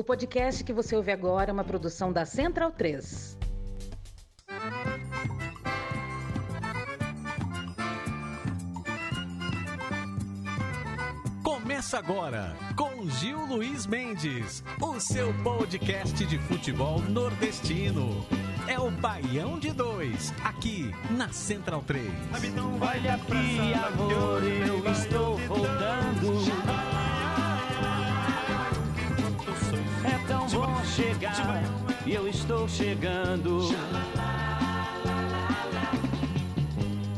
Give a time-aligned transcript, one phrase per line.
[0.00, 3.36] O podcast que você ouve agora é uma produção da Central 3.
[11.44, 18.26] Começa agora com Gil Luiz Mendes, o seu podcast de futebol nordestino.
[18.66, 22.10] É o Baião de Dois, aqui na Central 3.
[22.80, 26.89] Olha aqui, amor, eu estou voltando.
[30.84, 31.62] Chegar,
[32.06, 33.74] e eu estou chegando.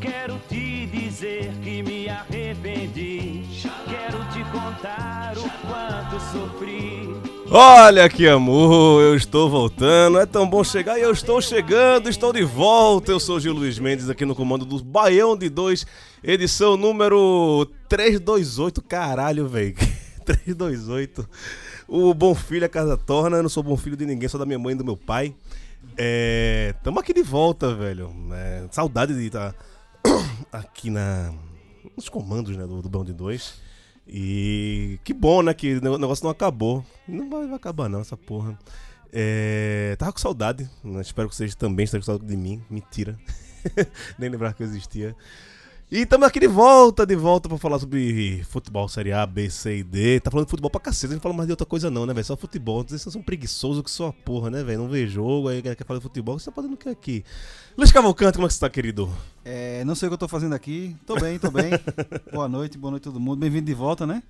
[0.00, 3.44] Quero te dizer que me arrependi.
[3.88, 7.08] Quero te contar o quanto sofri.
[7.50, 10.18] Olha que amor, eu estou voltando.
[10.18, 13.12] É tão bom chegar e eu estou chegando, estou de volta.
[13.12, 15.86] Eu sou Gil Luiz Mendes aqui no comando do Baião de 2,
[16.24, 18.82] edição número 328.
[18.82, 19.74] Caralho, velho.
[20.24, 21.28] 328.
[21.94, 23.36] O bom filho, a casa torna.
[23.36, 25.34] Eu não sou bom filho de ninguém, sou da minha mãe e do meu pai.
[25.94, 28.10] É, tamo aqui de volta, velho.
[28.32, 29.54] É, saudade de estar
[30.50, 31.34] aqui na,
[31.94, 33.60] nos comandos né, do, do Baião de 2.
[34.08, 35.52] E que bom, né?
[35.52, 36.82] Que o negócio não acabou.
[37.06, 38.58] Não vai, vai acabar, não, essa porra.
[39.12, 40.70] É, tava com saudade.
[40.82, 41.02] Né?
[41.02, 42.62] Espero que vocês também estejam com saudade de mim.
[42.70, 43.18] Mentira.
[44.18, 45.14] Nem lembrar que eu existia.
[45.92, 49.76] E estamos aqui de volta, de volta pra falar sobre futebol, Série A, B, C
[49.76, 50.20] e D.
[50.20, 52.06] Tá falando de futebol pra cacete, a gente não fala mais de outra coisa não,
[52.06, 52.24] né, velho?
[52.24, 52.82] Só futebol.
[52.82, 54.78] Vocês são preguiçosos que só a porra, né, velho?
[54.78, 56.38] Não vê jogo, aí quer falar de futebol.
[56.38, 57.22] Você tá fazendo o que aqui?
[57.76, 59.06] Luiz Cavalcante, como é que você tá, querido?
[59.44, 60.96] É, não sei o que eu tô fazendo aqui.
[61.06, 61.72] Tô bem, tô bem.
[62.32, 63.40] boa noite, boa noite a todo mundo.
[63.40, 64.22] Bem-vindo de volta, né?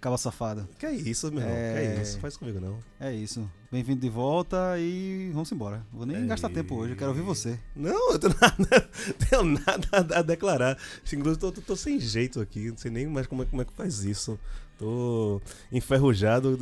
[0.00, 0.68] Cava safada.
[0.78, 1.56] Que é isso, meu irmão?
[1.56, 1.72] É.
[1.72, 2.18] Que é isso?
[2.20, 2.78] Faz comigo, não.
[3.00, 3.50] É isso.
[3.72, 5.84] Bem-vindo de volta e vamos embora.
[5.92, 7.58] Vou nem É gastar tempo hoje, eu quero ouvir você.
[7.74, 10.78] Não, eu tô nada, tenho nada a declarar.
[11.12, 12.70] Inclusive, tô, tô, tô sem jeito aqui.
[12.70, 14.38] Não sei nem mais como é, como é que faz isso.
[14.78, 15.40] Tô
[15.72, 16.58] enferrujado.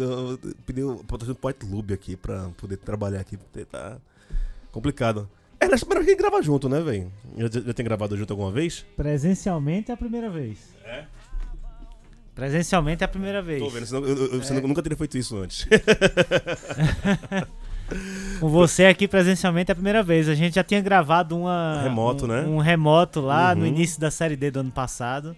[0.64, 3.36] Pedi o Point Lube aqui pra poder trabalhar aqui.
[3.36, 3.98] Porque tá
[4.70, 5.28] complicado.
[5.58, 7.10] É, nós primeira vez que grava junto, né, velho?
[7.36, 8.84] Já, já, tem gravado junto alguma vez?
[8.96, 10.58] Presencialmente é a primeira vez.
[12.34, 13.62] Presencialmente é a primeira vez.
[13.62, 15.66] Tô vendo, senão eu, eu- eu nunca teria feito isso antes.
[18.40, 20.28] Com você aqui presencialmente é a primeira vez.
[20.28, 22.40] A gente já tinha gravado uma Remoto, um, né?
[22.42, 23.66] Um remoto lá no Uhum.
[23.68, 25.36] início da série D do ano passado.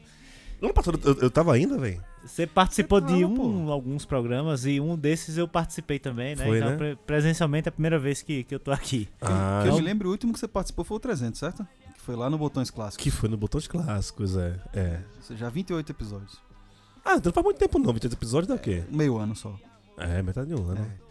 [0.63, 2.03] Ano passado eu, eu tava ainda, velho.
[2.25, 6.45] Você participou Você de tava, um, alguns programas e um desses eu participei também, né?
[6.45, 6.77] Foi, então né?
[6.77, 9.09] pre- presencialmente é a primeira vez que, que eu tô aqui.
[9.21, 11.67] Ah, que eu me lembro, o último que você participou foi o 300, certo?
[11.95, 13.03] Que foi lá no Botões Clássicos.
[13.05, 14.55] que foi no Botões Clássicos, é.
[14.73, 15.01] é.
[15.17, 16.41] Ou seja, 28 episódios.
[17.07, 17.93] Ah, então não faz muito tempo não.
[17.93, 18.85] 28 episódios dá o quê?
[18.91, 19.55] Meio ano só.
[19.97, 20.81] É, metade de um ano.
[20.83, 21.07] É.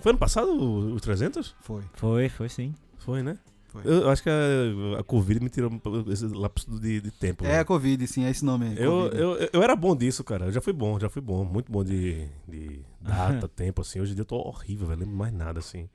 [0.00, 1.54] Foi ano passado o- os 300?
[1.60, 1.82] Foi.
[1.94, 2.74] Foi, foi sim.
[2.98, 3.38] Foi, né?
[3.68, 3.82] Foi.
[3.84, 5.70] Eu, eu acho que a, a Covid me tirou
[6.10, 7.44] esse lapso de, de tempo.
[7.44, 7.60] É velho.
[7.60, 8.76] a Covid, sim, é esse nome aí.
[8.78, 9.20] eu, Covid.
[9.22, 10.46] eu, eu era bom disso, cara.
[10.46, 11.44] Eu já fui bom, já fui bom.
[11.44, 14.00] Muito bom de, de data, tempo, assim.
[14.00, 15.00] Hoje em dia eu tô horrível, velho.
[15.00, 15.88] Lembro mais nada, assim.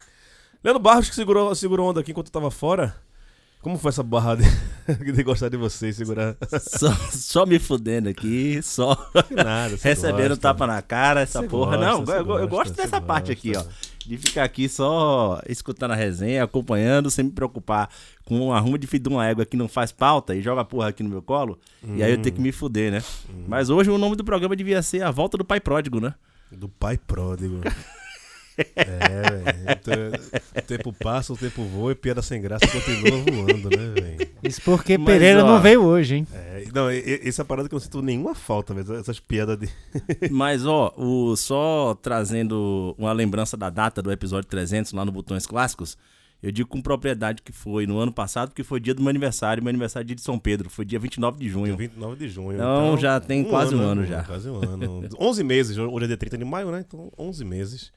[0.63, 2.95] Leandro Barros que segurou, segurou onda aqui enquanto eu tava fora.
[3.61, 4.43] Como foi essa barra de,
[5.13, 6.37] de gostar de você e segurar?
[6.61, 8.95] Só, só me fudendo aqui, só
[9.29, 9.77] nada.
[9.81, 10.41] recebendo gosta.
[10.41, 11.75] tapa na cara, essa porra.
[11.75, 13.63] gosta, Não, eu, eu gosta, gosto você dessa parte aqui, ó.
[14.05, 17.89] De ficar aqui só escutando a resenha, acompanhando, sem me preocupar
[18.23, 20.65] com um arrumo de filho de uma égua que não faz pauta e joga a
[20.65, 21.59] porra aqui no meu colo.
[21.83, 23.03] E aí eu tenho que me fuder, né?
[23.45, 26.15] Mas hoje o nome do programa devia ser A Volta do Pai Pródigo, né?
[26.51, 27.61] Do pai pródigo.
[28.75, 30.19] é, velho.
[30.57, 34.29] O tempo passa, o tempo voa e piada sem graça continua voando, né, velho?
[34.43, 36.27] Isso porque Mas, Pereira ó, não veio hoje, hein?
[36.33, 38.95] É, não, essa parada que eu não sinto nenhuma falta, velho.
[38.95, 39.69] Essas piadas de.
[40.31, 45.45] Mas, ó, o, só trazendo uma lembrança da data do episódio 300 lá no Botões
[45.45, 45.97] Clássicos,
[46.41, 49.61] eu digo com propriedade que foi no ano passado, porque foi dia do meu aniversário,
[49.61, 51.75] meu aniversário é dia de São Pedro, foi dia 29 de junho.
[51.75, 52.53] 29 de junho.
[52.53, 54.23] Então, já tem quase um ano já.
[54.23, 55.09] Quase um ano.
[55.19, 55.77] 11 meses.
[55.77, 56.85] Hoje é dia 30 de maio, né?
[56.87, 57.91] Então, 11 meses.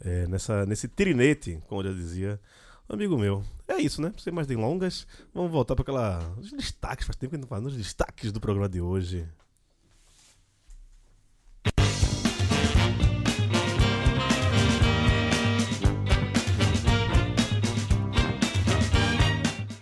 [0.00, 2.40] É, nessa, nesse trinete, como eu já dizia,
[2.88, 3.44] um amigo meu.
[3.66, 4.12] É isso, né?
[4.18, 6.34] Sem mais delongas, vamos voltar para aquela.
[6.38, 9.26] Os destaques, faz tempo que a gente não faz, os destaques do programa de hoje.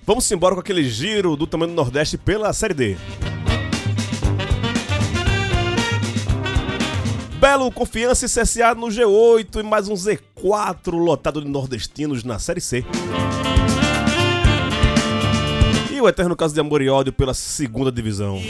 [0.05, 2.97] Vamos embora com aquele giro do tamanho do Nordeste pela Série D.
[7.43, 12.61] Belo, Confiança e CSA no G8 e mais um Z4 lotado de nordestinos na Série
[12.61, 12.85] C.
[15.91, 18.41] E o eterno caso de amor e ódio pela segunda divisão.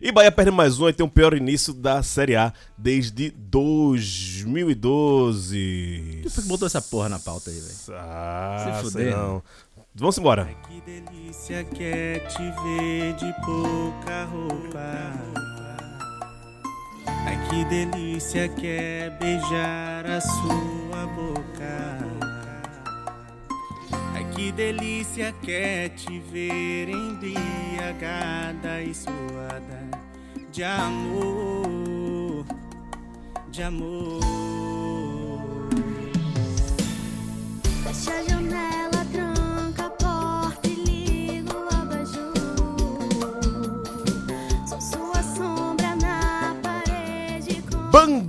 [0.00, 6.18] E Bahia perde mais um e tem o pior início da Série A desde 2012.
[6.22, 7.72] Quem foi que botou essa porra na pauta aí, velho?
[7.90, 9.16] Ah, Se sei fuder.
[9.16, 9.40] não.
[10.00, 10.48] Vamos embora.
[10.66, 15.12] Que delícia que é te ver de pouca roupa.
[17.06, 21.98] Ai que delícia que é beijar a sua boca.
[24.14, 29.90] Ai que delícia que é te ver embriagada e suada
[30.50, 32.46] de amor,
[33.50, 34.20] de amor.
[37.84, 38.79] Fecha a janela,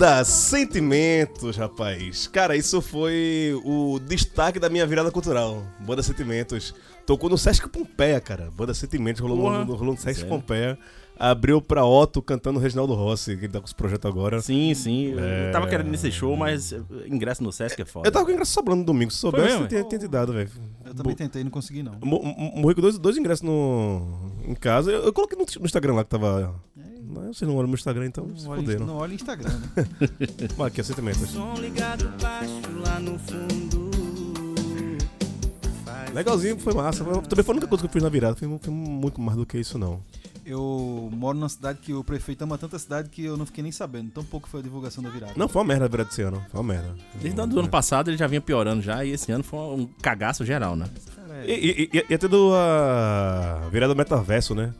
[0.01, 2.25] Banda Sentimentos, rapaz.
[2.25, 5.63] Cara, isso foi o destaque da minha virada cultural.
[5.79, 6.73] Banda Sentimentos.
[7.05, 8.49] Tocou no Sesc Pompeia, cara.
[8.49, 10.27] Banda Sentimentos rolou, no, rolou no Sesc Sério?
[10.27, 10.79] Pompeia.
[11.23, 14.41] Abriu pra Otto cantando Reginaldo Rossi, que ele tá com esse projeto agora.
[14.41, 15.13] Sim, sim.
[15.19, 15.49] É.
[15.49, 18.07] Eu tava querendo nesse show, mas eh, ingresso no Sesc é foda.
[18.07, 19.11] Eu tava com ingresso sobrando no domingo.
[19.11, 20.49] Se soubesse, eu tinha, tinha te dado, velho.
[20.83, 21.93] Eu também tentei não consegui, não.
[22.03, 24.01] Mo- mo- Morri com dois, dois ingressos no,
[24.47, 24.91] em casa.
[24.91, 26.55] Eu, eu coloquei no, no Instagram lá que tava.
[26.75, 28.85] Não, vocês não olham no meu Instagram, então se Não olha, fuderam.
[28.87, 29.85] não olha Instagram, né?
[30.57, 31.29] Mas aqui, é Sentimentos.
[31.29, 32.51] Som ligado baixo
[32.83, 33.91] lá no fundo.
[36.13, 37.03] Legalzinho, foi massa.
[37.03, 38.35] Também foi a única coisa que eu fiz na virada.
[38.35, 40.01] Foi muito mais do que isso, não.
[40.45, 43.71] Eu moro numa cidade que o prefeito ama tanta cidade que eu não fiquei nem
[43.71, 44.11] sabendo.
[44.11, 45.33] Tão pouco foi a divulgação da virada.
[45.35, 46.43] Não, foi uma merda a virada desse ano.
[46.49, 46.95] Foi uma merda.
[47.15, 50.43] Desde o ano passado ele já vinha piorando já, e esse ano foi um cagaço
[50.45, 50.87] geral, né?
[51.45, 54.73] E, e, e, ia ter do a virada do metaverso, né?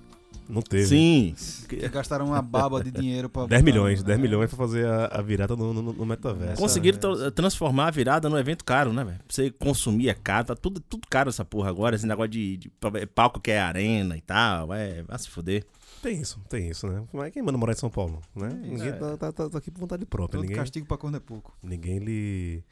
[0.50, 0.86] Não teve.
[0.88, 1.36] Sim.
[1.70, 3.46] que gastaram uma baba de dinheiro pra.
[3.48, 6.62] 10 milhões, pra- 10 milhões pra fazer a, a virada no, no, no metaverso.
[6.62, 9.18] Conseguiram tra- transformar a virada num evento caro, né, velho?
[9.18, 11.96] Pra você consumir é caro, tá tudo, tudo caro essa porra agora.
[11.96, 12.72] Esse negócio de, de
[13.16, 15.66] palco que é arena e tal, é, vai se fuder.
[16.02, 17.04] Tem isso, tem isso, né?
[17.14, 18.50] Mas quem manda morar em São Paulo, né?
[18.52, 20.38] É ninguém tá, tá, tá- tá aqui por vontade própria.
[20.38, 21.54] Todo Ninguém, castigo pra corno é pouco.
[21.62, 22.64] ninguém lhe,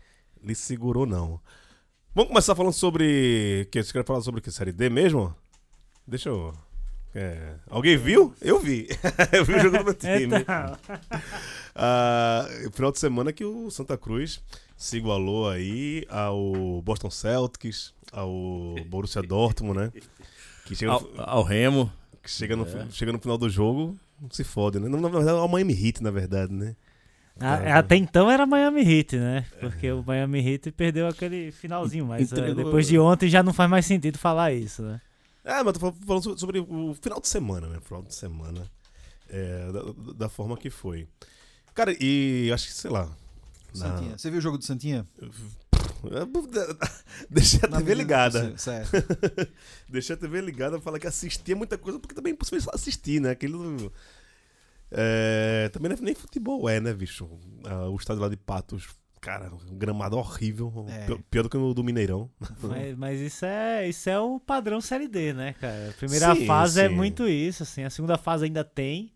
[0.43, 1.39] lhe segurou, não.
[2.15, 3.67] Vamos começar falando sobre.
[3.71, 4.51] Que você quer falar sobre o que?
[4.51, 5.33] Série D mesmo?
[6.07, 6.53] Deixa eu.
[7.15, 8.33] É, Alguém viu?
[8.41, 8.87] Eu vi.
[9.31, 10.25] eu vi o jogo do meu time.
[10.25, 10.77] Então,
[11.75, 14.41] Ah, final de semana que o Santa Cruz
[14.75, 19.91] se igualou aí ao Boston Celtics, ao Borussia Dortmund, né?
[20.65, 21.91] Que chega, Ao, no, ao Remo.
[22.23, 23.97] que chega, no, chega no final do jogo,
[24.31, 24.87] se fode, né?
[24.89, 26.75] Na, verdade é o Miami Heat, na verdade, né?
[27.39, 29.45] a- até então era Miami Heat, né?
[29.61, 33.69] Porque o Miami Heat perdeu aquele finalzinho, mas Entregou- depois de ontem já não faz
[33.69, 34.99] mais sentido falar isso, né?
[35.43, 37.79] É, mas eu tô fal- falando sobre, o final de semana, né?
[37.81, 38.69] Final de semana.
[39.29, 41.07] É, da, da forma que foi.
[41.73, 43.05] Cara, e acho que, sei lá.
[43.05, 43.15] na-
[43.95, 44.17] Santinha.
[44.17, 45.07] Você viu o jogo do Santinha?
[47.29, 48.57] Deixei a Na TV ligada.
[48.57, 48.91] Certo.
[49.87, 53.21] Deixei a TV ligada, falar que assistia muita coisa, porque também é impossível só assistir,
[53.21, 53.31] né?
[53.31, 53.91] Aquilo.
[54.91, 57.29] É, também é nem futebol, é, né, bicho?
[57.65, 58.87] Ah, o estádio lá de Patos,
[59.19, 60.85] cara, um gramado horrível.
[60.89, 61.05] É.
[61.29, 62.29] Pior, do que o do Mineirão.
[62.61, 65.89] Mas, mas isso, é, isso é o padrão Série D, né, cara?
[65.89, 66.95] A primeira Sim, fase é sim.
[66.95, 67.83] muito isso, assim.
[67.83, 69.13] A segunda fase ainda tem,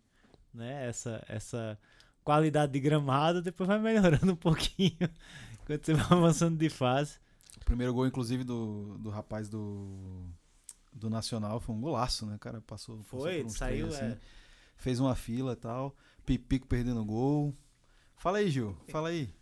[0.54, 0.88] né?
[0.88, 1.78] Essa, essa
[2.24, 5.10] qualidade de gramado, depois vai melhorando um pouquinho
[5.62, 7.18] enquanto você vai avançando de fase.
[7.62, 10.26] O primeiro gol, inclusive, do, do rapaz do,
[10.92, 12.38] do Nacional foi um golaço, né?
[12.40, 12.98] Cara passou.
[12.98, 14.06] passou Foi, saiu, três, é.
[14.08, 14.18] assim,
[14.76, 15.96] Fez uma fila e tal.
[16.26, 17.56] Pipico perdendo gol.
[18.18, 18.76] Fala aí, Gil.
[18.90, 19.34] Fala aí.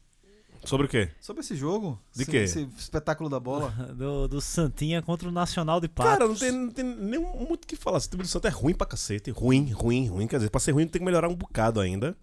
[0.63, 1.09] Sobre o quê?
[1.19, 1.99] Sobre esse jogo.
[2.13, 2.37] De esse, quê?
[2.37, 3.71] esse espetáculo da bola.
[3.97, 6.11] Do, do Santinha contra o Nacional de Patos.
[6.11, 7.97] Cara, não tem, não tem nem muito o que falar.
[7.97, 9.31] Esse time do Santos é ruim pra cacete.
[9.31, 10.27] Ruim, ruim, ruim.
[10.27, 12.15] Quer dizer, pra ser ruim tem que melhorar um bocado ainda.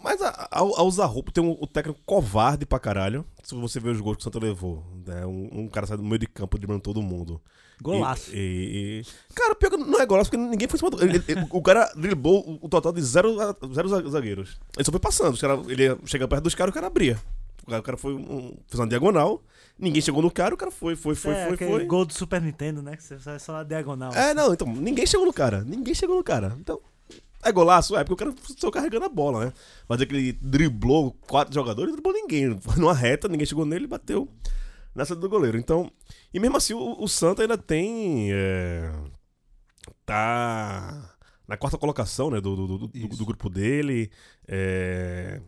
[0.00, 3.24] Mas a, a, a usar roupa, tem um, o técnico covarde pra caralho.
[3.42, 5.24] Se você ver os gols que o Santos levou, né?
[5.24, 7.40] um, um cara sai do meio de campo driblando todo mundo.
[7.80, 8.30] Golaço.
[8.34, 11.02] E, e- Cara, pior que não é golaço, porque ninguém foi em cima do.
[11.02, 13.36] ele- ele- o cara driblou o, total de zero,
[13.74, 14.58] zero za- zagueiros.
[14.76, 15.34] Ele só foi passando.
[15.34, 17.20] Os cara, ele ia chegar perto dos caras, o cara abria.
[17.66, 19.42] O cara, o cara foi um, fez uma diagonal,
[19.78, 21.84] ninguém chegou no cara, o cara foi, foi, foi, é, foi, foi.
[21.84, 22.96] gol do Super Nintendo, né?
[22.96, 24.12] Que você sai só na diagonal.
[24.14, 25.62] É, não, então, ninguém chegou no cara.
[25.64, 26.56] Ninguém chegou no cara.
[26.60, 26.80] Então,
[27.42, 27.96] é golaço?
[27.96, 29.52] É, porque o cara só carregando a bola, né?
[29.88, 32.56] Mas é que ele driblou quatro jogadores, driblou ninguém.
[32.60, 34.28] Foi numa reta, ninguém chegou nele e bateu
[34.96, 35.58] nessa do goleiro.
[35.58, 35.90] Então,
[36.34, 38.32] e mesmo assim, o, o Santa ainda tem.
[38.32, 38.90] é,
[40.04, 41.14] tá
[41.46, 42.40] na quarta colocação, né?
[42.40, 44.10] Do, do, do, do- grupo dele.
[44.48, 45.40] é,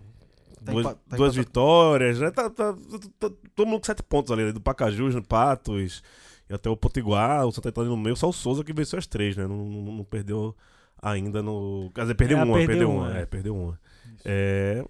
[0.64, 2.30] Tá duas tá duas vitórias, né?
[2.30, 2.74] Tá, tá-
[3.18, 4.52] tá- todo mundo com sete pontos ali, né?
[4.52, 6.02] do Pacajus, no Patos
[6.50, 8.98] e até o Potiguar, o Santa tá ali no meio, só o Souza que venceu
[8.98, 9.46] as três, né?
[9.46, 10.54] Não, não- não perdeu
[11.00, 11.90] ainda no.
[11.94, 13.22] Quer dizer, perdeu É, uma, perdeu perdeu uma, uma, é.
[13.22, 13.80] é, perdeu uma.
[14.24, 14.84] É,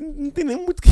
[0.00, 0.88] não tem nem muito que.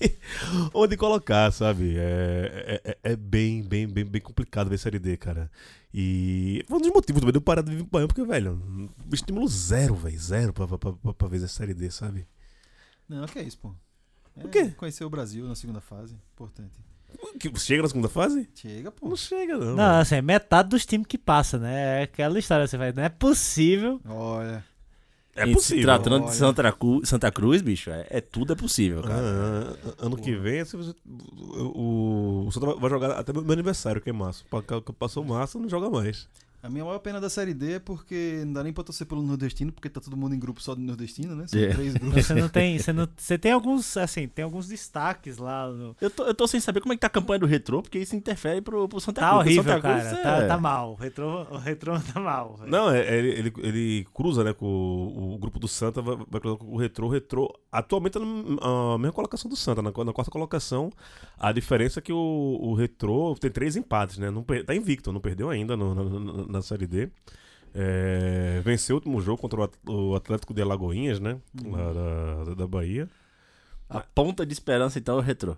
[0.74, 1.96] onde colocar, sabe?
[1.96, 5.50] É, é, é- é bem, bem, bem, bem complicado ver Série D, cara.
[5.92, 9.46] E foi um dos motivos também de eu parar de vir pro porque, velho, estímulo
[9.48, 12.26] zero, velho, zero pra, pra, pra, pra ver essa Série D, sabe?
[13.08, 13.74] Não, que é isso, pô.
[14.36, 14.70] É, O quê?
[14.76, 16.16] Conhecer o Brasil na segunda fase.
[16.32, 16.72] Importante.
[17.38, 18.48] Que chega na segunda fase?
[18.56, 19.08] Chega, pô.
[19.08, 19.76] Não chega, não.
[19.76, 22.00] Não, assim, é metade dos times que passa, né?
[22.00, 24.00] É aquela história, você vai, não é possível.
[24.04, 24.64] Olha.
[25.36, 25.82] É E Se possível.
[25.84, 26.24] tratando Olha.
[26.26, 29.14] de Santa, Cru- Santa Cruz, bicho, é, é tudo é possível, cara.
[29.16, 30.94] Ah, ano que vem se você-
[31.36, 34.12] o, o Santa vai- jogar até meu aniversário, que é
[34.82, 36.28] que Passou março, não joga mais.
[36.64, 39.22] A minha maior pena da Série D é porque não dá nem pra torcer pelo
[39.22, 41.46] nordestino, porque tá todo mundo em grupo só de nordestino, né?
[41.46, 41.68] São É.
[41.68, 42.24] três grupos.
[42.26, 42.78] Você não tem.
[42.78, 43.96] Você, não, você tem alguns.
[43.98, 45.68] Assim, tem alguns destaques lá.
[45.70, 45.94] No...
[46.00, 47.98] Eu, tô, eu tô sem saber como é que tá a campanha do Retrô, porque
[47.98, 49.40] isso interfere pro, pro Santa Tá Cruz.
[49.44, 50.18] horrível, Santa Cruz, cara.
[50.18, 50.92] é- Tá, tá mal.
[50.92, 52.56] O retrô, o retrô tá mal.
[52.56, 52.70] velho.
[52.70, 56.16] Não, é, é, ele, ele, ele cruza, né, com o, o grupo do Santa, vai,
[56.16, 57.06] vai cruzar com o Retrô.
[57.08, 60.90] O Retrô atualmente tá na mesma colocação do Santa, na, na quarta colocação.
[61.38, 64.30] A diferença é que o, o Retrô tem três empates, né?
[64.30, 67.08] Não, tá invicto, não perdeu ainda no- na, na- Série D.
[67.74, 71.38] É, venceu o último jogo contra o At- o Atlético de Alagoinhas, né?
[71.64, 71.92] Lá
[72.44, 73.08] da, da Bahia.
[73.88, 75.56] A ponta de esperança, então, é o Retrô.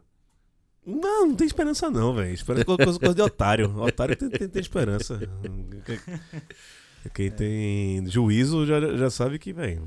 [0.87, 2.33] Não, não tem esperança não, velho.
[2.33, 3.77] Esperança é coisa, coisa de otário.
[3.83, 5.19] Otário tem, tem, tem esperança.
[7.15, 9.87] Quem tem juízo já, já sabe que, velho.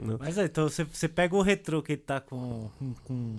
[0.00, 3.36] Não- Mas aí, então você, você pega o retrô que ele tá com, com, com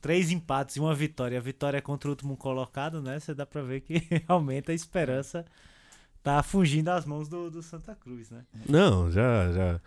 [0.00, 1.38] três empates e uma vitória.
[1.38, 3.18] A vitória é contra o último colocado, né?
[3.20, 3.94] Você dá pra ver que
[4.28, 5.44] realmente a esperança
[6.22, 8.44] tá fugindo às mãos do, do Santa Cruz, né?
[8.68, 9.80] Não, já, já.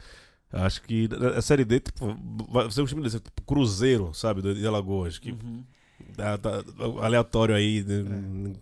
[0.52, 2.16] Acho que a Série D, tipo,
[2.50, 5.64] vai ser um time desse, tipo, Cruzeiro, sabe, de Alagoas, que Uhum.
[6.16, 6.64] tá, tá
[7.02, 7.84] aleatório aí.
[7.84, 8.54] né?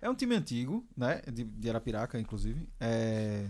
[0.00, 1.20] É um time antigo, né?
[1.32, 2.68] De, de Arapiraca, inclusive.
[2.80, 3.46] É,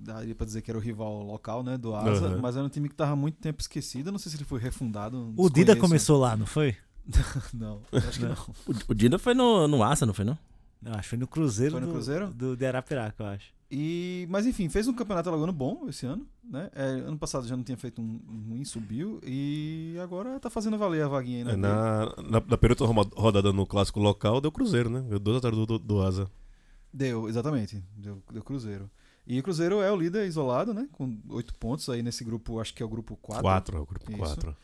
[0.00, 1.76] daria pra dizer que era o rival local, né?
[1.78, 2.28] Do Asa.
[2.28, 2.40] Aham.
[2.40, 4.08] Mas era um time que tava há muito tempo esquecido.
[4.08, 5.32] Eu Não sei se ele foi refundado.
[5.36, 6.76] O Dida começou lá, não foi?
[7.52, 8.36] Não, acho que não.
[8.66, 10.38] O, o Dida foi no, no Asa, não foi, não?
[10.80, 12.28] Não, acho que foi no Cruzeiro, Foi no do, Cruzeiro?
[12.28, 13.52] do de Arapiraca, eu acho.
[13.70, 16.70] E, mas enfim, fez um campeonato alagoano bom esse ano, né?
[16.74, 20.76] É, ano passado já não tinha feito um, um ruim, subiu e agora tá fazendo
[20.78, 24.50] valer a vaguinha aí na, É, Na, na, na ro- rodada no clássico local, deu
[24.52, 25.00] Cruzeiro, né?
[25.08, 26.30] Deu dois atrás do, do, do Asa.
[26.92, 28.90] Deu, exatamente, deu, deu Cruzeiro.
[29.26, 30.88] E o Cruzeiro é o líder isolado, né?
[30.92, 33.42] Com oito pontos aí nesse grupo, acho que é o grupo 4.
[33.42, 34.18] Quatro, é o grupo Isso.
[34.18, 34.56] 4.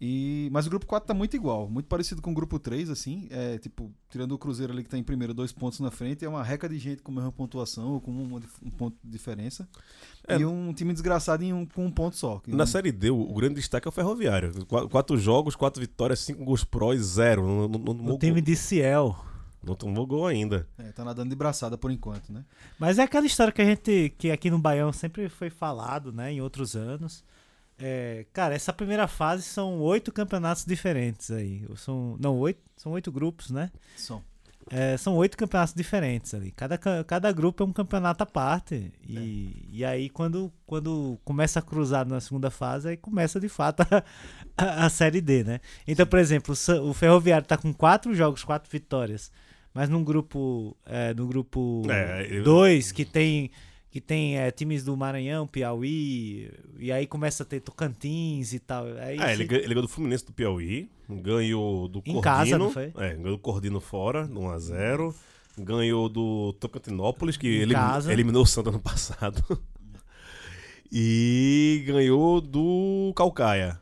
[0.00, 3.28] E, mas o grupo 4 tá muito igual, muito parecido com o grupo 3, assim.
[3.30, 6.28] É, tipo, tirando o Cruzeiro ali que tá em primeiro, dois pontos na frente, é
[6.28, 9.10] uma reca de gente com a mesma pontuação ou com uma dif- um ponto de
[9.10, 9.68] diferença.
[10.26, 10.36] É.
[10.38, 12.38] E um time desgraçado em um, com um ponto só.
[12.40, 14.52] que Na um- Série D, o, o grande destaque é o Ferroviário.
[14.66, 17.46] Qu- Quatro jogos, quatro vitórias, cinco gols pró e zero.
[17.46, 19.16] Não, não, não, O time de Ciel.
[19.64, 20.66] Não tomou gol ainda.
[20.78, 22.44] É, tá nadando de braçada por enquanto, né?
[22.78, 26.32] Mas é aquela história que a gente, que aqui no Baião sempre foi falado, né,
[26.32, 27.24] em outros anos.
[27.78, 31.66] É, cara, essa primeira fase são oito campeonatos diferentes aí.
[31.76, 33.70] São, não, oito, são oito grupos, né?
[33.96, 34.22] Som.
[34.70, 36.50] É, são oito campeonatos diferentes ali.
[36.52, 38.92] Cada, ca- cada grupo é um campeonato à parte.
[39.06, 43.80] E, e aí, quando, quando começa a cruzar na segunda fase, aí começa de fato
[43.82, 44.02] a,
[44.56, 45.60] a, a Série D, né?
[45.86, 49.30] Então, por exemplo, o o Ferroviário tá com quatro jogos, quatro vitórias.
[49.74, 50.76] Mas num grupo.
[50.86, 53.50] É, no grupo É, eu- 2, que tem.
[53.90, 56.50] Que tem é, times do Maranhão, Piauí,
[56.80, 58.86] e aí começa a ter Tocantins e tal.
[58.98, 62.20] Aí É, se- ele, ganha- ele ganhou do Fluminense do Piauí, ganhou do Em Cordino.
[62.20, 62.86] casa, não foi?
[62.96, 65.14] É, ganhou do Cordino fora, 1x0.
[65.56, 67.74] Ganhou do Tocantinópolis, que Em elim-
[68.10, 69.40] eliminou o Santa no passado.
[70.90, 73.80] e ganhou do Calcaia.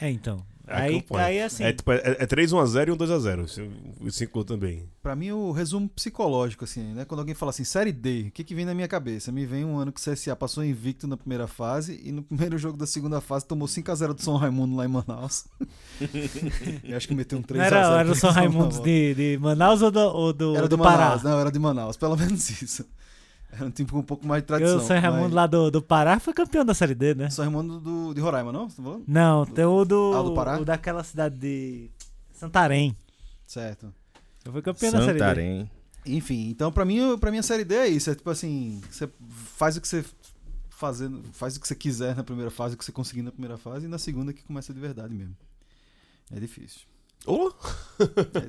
[0.00, 0.44] É, então.
[0.66, 1.64] É aí, aí assim.
[1.64, 3.70] É, tipo, é, é 3-1x0 e um 2x0.
[4.00, 4.88] Os 5 também.
[5.02, 7.04] Pra mim, o resumo psicológico, assim, né?
[7.04, 9.32] Quando alguém fala assim, Série D, o que, que vem na minha cabeça?
[9.32, 12.56] Me vem um ano que o CSA passou invicto na primeira fase e no primeiro
[12.58, 15.46] jogo da segunda fase tomou 5x0 do São Raimundo lá em Manaus.
[16.84, 17.56] Eu acho que meteu um 3x0.
[17.56, 18.80] Não era, era o São volta.
[18.80, 21.04] de, de Manaus ou do, ou do, Era do Pará?
[21.04, 22.86] Manaus, não, era de Manaus, pelo menos isso.
[23.52, 24.78] Era um time com um pouco mais de tradição.
[24.78, 27.28] o São Raimundo mas- lá do, do Pará foi campeão da Série D, né?
[27.30, 28.68] São Raimundo do, de Roraima, não?
[28.68, 29.04] Você tá falando?
[29.06, 30.58] Não, tem o do, Ah, do Pará?
[30.58, 31.90] o daquela cidade de
[32.32, 32.96] Santarém.
[33.46, 33.92] Certo.
[34.50, 35.18] Foi campeão da Série D.
[35.18, 35.70] Santarém.
[36.04, 38.10] Enfim, então pra mim, pra mim a série D é isso.
[38.10, 39.08] É tipo assim, você
[39.56, 40.04] faz o que você
[40.70, 43.56] fazendo, faz o que você quiser na primeira fase, o que você conseguir na primeira
[43.56, 45.36] fase, e na segunda que começa de verdade mesmo.
[46.34, 46.80] É difícil.
[47.26, 47.52] Ô,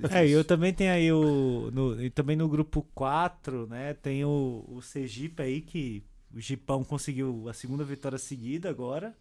[0.10, 1.70] É, eu também tenho aí o.
[1.72, 3.94] No, e também no grupo 4, né?
[3.94, 6.04] Tem o, o Sergipe aí, que
[6.34, 9.16] o Gipão conseguiu a segunda vitória seguida agora.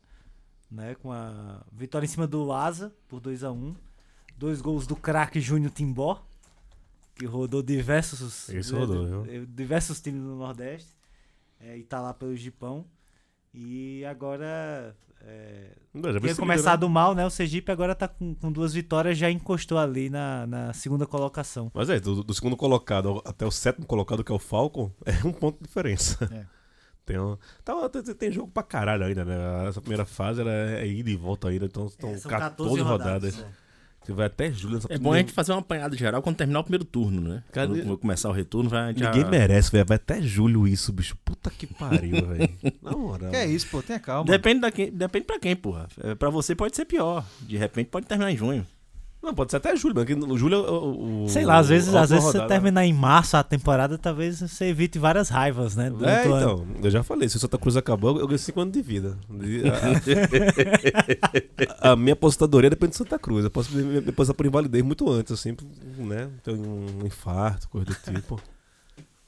[0.70, 3.74] Né, com a vitória em cima do Asa por 2 a 1
[4.38, 6.24] Dois gols do craque Júnior Timbó,
[7.14, 9.26] que rodou diversos, Esse rodou, viu?
[9.26, 10.88] eh, diversos times do Nordeste.
[11.60, 12.86] é, e tá lá pelo Gipão.
[13.52, 14.96] E agora.
[15.24, 16.92] É, tinha seguir, começado né?
[16.92, 17.24] mal, né?
[17.26, 21.70] O Sergipe agora tá com, com duas vitórias, já encostou ali na, na segunda colocação.
[21.74, 25.26] Mas é, do, do segundo colocado até o sétimo colocado, que é o Falcon, é
[25.26, 26.28] um ponto de diferença.
[26.32, 26.46] É.
[27.04, 29.68] Tem, um- tá, tem, tem jogo pra caralho ainda, né?
[29.68, 33.36] Essa primeira fase ela é ida e volta ainda, então estão É, são 14, rodadas.
[33.36, 33.52] né?
[34.04, 34.80] Você vai até julho.
[34.88, 37.42] É bom a gente fazer uma apanhada geral quando terminar o primeiro turno, né?
[37.52, 38.80] Cara, quando vai começar o retorno, vai.
[38.82, 39.86] a gente Ninguém já- merece, velho.
[39.86, 41.16] Vai até julho isso, bicho.
[41.24, 42.48] Puta que pariu, velho.
[42.82, 43.30] Na moral.
[43.30, 44.30] Que é isso, pô, tenha calma.
[44.30, 45.86] Depende, da quem, depende pra quem, porra.
[46.02, 47.24] É, Pra você pode ser pior.
[47.40, 48.66] De repente pode terminar em junho.
[49.22, 51.22] Não, pode ser até julho, mas que no julho é o.
[51.24, 52.54] o- Sei lá, às vezes, a às vezes última você rodada.
[52.60, 55.86] terminar em março a temporada, talvez você evite várias raivas, né?
[55.86, 56.64] É, o ano.
[56.64, 59.16] então, eu já falei, se o Santa Cruz acabou, eu ganho 5 anos de vida.
[59.30, 59.62] De-
[61.80, 63.44] A, a minha aposentadoria depende do Santa Cruz.
[63.44, 65.56] Eu posso me, me aposentar por invalidez muito antes, assim,
[65.98, 66.28] né?
[66.42, 68.40] Ter um infarto, coisa do tipo.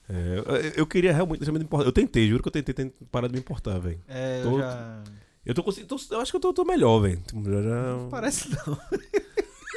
[0.09, 0.45] É, eu,
[0.79, 1.87] eu queria realmente deixar me importar.
[1.87, 4.01] Eu tentei, juro que eu tentei, tentei parar de me importar, velho.
[4.09, 5.03] É, Tô- eu já.
[5.47, 5.95] Eu tô conseguindo.
[5.97, 7.21] tô- Eu acho que eu tô, tô melhor, velho.
[7.45, 8.09] Já, já...
[8.11, 8.79] Parece não.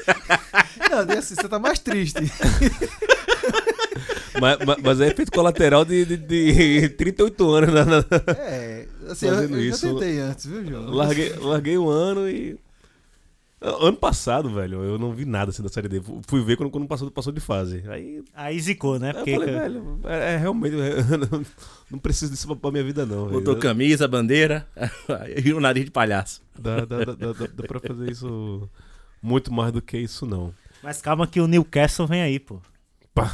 [0.90, 2.20] não, assim, você tá mais triste.
[4.40, 7.74] Mas, mas, mas é efeito colateral de, de, de 38 anos.
[7.74, 8.06] Na, na-
[8.38, 9.88] É, assim, eu, Fazendo eu isso.
[9.88, 10.90] já tentei antes, viu, João?
[10.92, 12.56] Larguei, larguei um ano e.
[13.60, 16.00] Ano passado, velho, eu não vi nada assim da série D.
[16.00, 17.84] Fu- Fui ver quando, quando passou, passou de fase.
[17.90, 19.12] Aí, Aí zicou, né?
[19.14, 20.76] Porque eu falei, velho, é, é realmente.
[20.76, 21.42] eu não,
[21.90, 23.26] não preciso disso pra, pra minha vida, não.
[23.26, 23.40] velho.
[23.40, 24.68] Botou camisa, bandeira
[25.44, 26.44] e o nariz de palhaço.
[26.60, 28.70] Dá, dá, dá, dá, dá- dá pra fazer isso
[29.22, 30.54] muito mais do que isso, não.
[30.84, 32.60] Mas calma que o Newcastle vem aí, pô.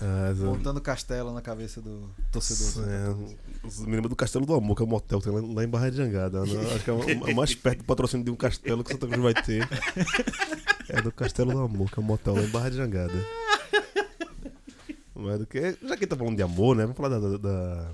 [0.00, 2.84] Ah, eu- Montando castelo na cabeça do torcedor.
[2.88, 3.08] É,
[3.84, 5.90] me lembra do Castelo do Amor, que é um motel tem lá, lá em Barra
[5.90, 6.44] de Jangada.
[6.44, 6.74] né?
[6.74, 9.08] Acho que é o, é o mais perto do patrocínio de um castelo que Santa
[9.08, 9.66] Cruz vai ter.
[10.90, 13.12] É do Castelo do Amor, que é um motel lá em Barra de Jangada.
[15.14, 15.76] Mas do que.
[15.82, 16.84] Já que tá falando de amor, né?
[16.84, 17.18] Vamos falar da.
[17.18, 17.90] da- da-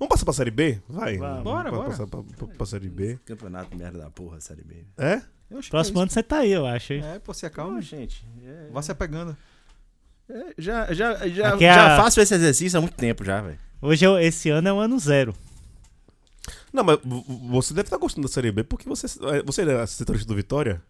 [0.00, 0.80] Vamos passar pra Série B?
[0.88, 1.16] Vai.
[1.18, 1.44] Vamos.
[1.44, 1.90] Bora, bora.
[1.90, 3.20] Passar pra, pra, pra Série B.
[3.24, 4.84] Campeonato merda da porra, Série B.
[4.98, 5.20] É?
[5.50, 6.94] Eu acho que Próximo é ano você tá aí, eu acho.
[6.94, 7.02] hein?
[7.04, 7.72] É, pô, se acalma.
[7.72, 8.26] Calma, gente.
[8.42, 9.36] É, Vá se apegando.
[10.28, 13.40] é, já, já, já, Aqui é já a- faço esse exercício há muito tempo já,
[13.42, 13.58] velho.
[13.82, 15.34] Hoje, eu- esse ano é o ano zero.
[16.72, 16.98] Não, mas
[17.50, 20.80] você deve estar gostando da Série B porque você, é, você é setorista do Vitória?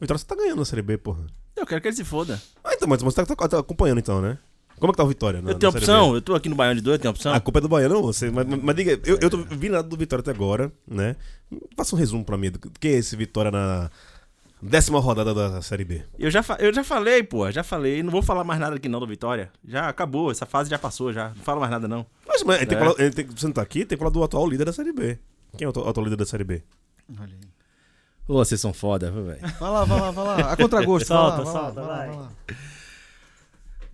[0.00, 1.26] Vitória você tá ganhando na Série B, porra.
[1.56, 2.40] Eu quero que ele se foda.
[2.62, 4.38] Ah, então, mas você tá, tá acompanhando então, né?
[4.78, 5.40] Como é que tá o Vitória?
[5.40, 5.78] na- eu tenho B?
[5.78, 7.32] opção, eu tô aqui no Baiano de dois, eu tenho opção.
[7.32, 8.30] A culpa é do Baiano, não você.
[8.30, 11.16] Mas, mas- mas diga, eu, eu tô vi nada do Vitória até agora, né?
[11.76, 13.90] Faça um resumo pra mim do que é esse Vitória na
[14.60, 16.02] décima rodada da Série B.
[16.18, 18.02] Eu já, eu já falei, pô, já falei.
[18.02, 19.50] Não vou falar mais nada aqui não do Vitória.
[19.66, 21.28] Já acabou, essa fase já passou já.
[21.28, 22.04] Não falo mais nada não.
[22.26, 22.78] Mas, mas tem que É.
[22.78, 24.92] falar- ele tem você não tá aqui, tem que falar do atual líder da Série
[24.92, 25.18] B.
[25.56, 26.62] Quem é o atu- atual líder da Série B?
[27.20, 27.48] Olha aí.
[28.26, 29.40] Ô, vocês são foda, viu, velho?
[29.60, 30.52] Vai lá, vai lá, vai lá.
[30.52, 32.08] A contragosto, vai Solta, lá, vai lá, solta, vai lá, vai.
[32.08, 32.30] vai lá.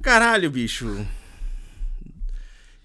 [0.02, 1.06] Caralho, bicho.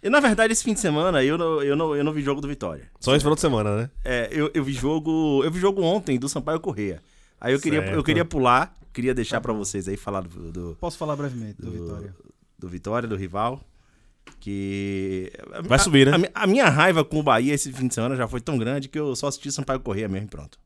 [0.03, 2.39] E na verdade, esse fim de semana eu não, eu não, eu não vi jogo
[2.39, 2.87] do Vitória.
[2.99, 3.89] Só esse final de semana, né?
[4.03, 5.41] É, eu, eu vi jogo.
[5.43, 7.01] Eu vi jogo ontem do Sampaio Correia.
[7.41, 10.97] Aí eu queria, eu queria pular, queria deixar pra vocês aí falar do, do, Posso
[10.97, 12.15] falar brevemente do do- Vitória?
[12.57, 13.61] do Vitória, do rival.
[14.39, 15.31] Que.
[15.63, 16.27] Vai subir, né?
[16.33, 18.87] A, a minha raiva com o Bahia esse fim de semana já foi tão grande
[18.87, 20.57] que eu só assisti Sampaio Correia mesmo e pronto.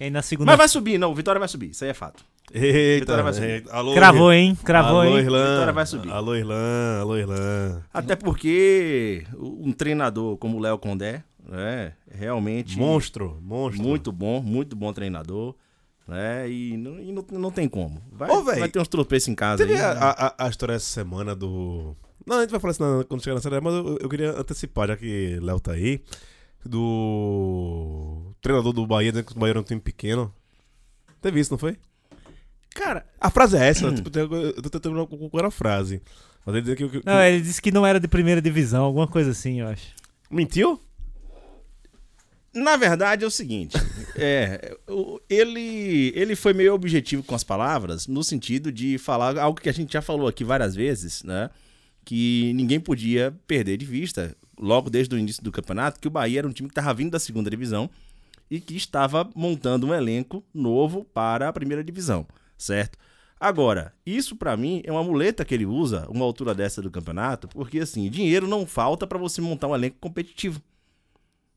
[0.00, 0.50] E aí na segunda.
[0.50, 2.24] Mas vai subir, não, Vitória vai subir, isso aí é fato.
[2.52, 3.50] Eita, Vitória vai subir.
[3.50, 3.72] eita.
[3.72, 4.56] Alô, Cravou, hein?
[4.64, 5.24] Cravou, alô, hein?
[5.24, 5.50] Irlan.
[5.52, 6.10] Vitória vai subir.
[6.10, 7.00] Alô, Irlan.
[7.00, 7.82] Alô, Irlan.
[7.92, 12.78] Até porque um treinador como o Léo Condé, é realmente.
[12.78, 13.82] Monstro, monstro.
[13.82, 15.54] Muito bom, muito bom treinador.
[16.06, 16.48] Né?
[16.50, 18.00] E, não, e não, não tem como.
[18.10, 19.84] Vai, Ô, véi, vai ter uns tropeços em casa Teve aí.
[19.84, 20.00] a, né?
[20.00, 21.94] a- a história essa semana do.
[22.26, 24.30] Não, a gente vai falar isso na- quando chegar na série, mas eu, eu queria
[24.30, 26.00] antecipar, já que Léo tá aí,
[26.64, 30.32] do treinador do Bahia, dizendo que o Bahia era um time pequeno.
[31.20, 31.76] Teve isso, não foi?
[32.74, 36.00] Cara, A frase é essa, tipo, eu tô tentando procurar a frase.
[36.46, 39.06] Mas ele que, que- que- Não, ele disse que não era de primeira divisão, alguma
[39.08, 39.86] coisa assim, eu acho.
[40.30, 40.80] mentiu?
[42.54, 43.76] na verdade é o seguinte:
[44.16, 49.60] é, o- ele, ele foi meio objetivo com as palavras, no sentido de falar algo
[49.60, 51.50] que a gente já falou aqui várias vezes, né?
[52.04, 56.38] Que ninguém podia perder de vista, logo desde o início do campeonato, que o Bahia
[56.38, 57.90] era um time que estava vindo da segunda divisão
[58.50, 62.98] e que estava montando um elenco novo para a primeira divisão, certo?
[63.40, 67.46] Agora, isso pra mim é uma muleta que ele usa, uma altura dessa do campeonato,
[67.48, 70.60] porque assim, dinheiro não falta para você montar um elenco competitivo.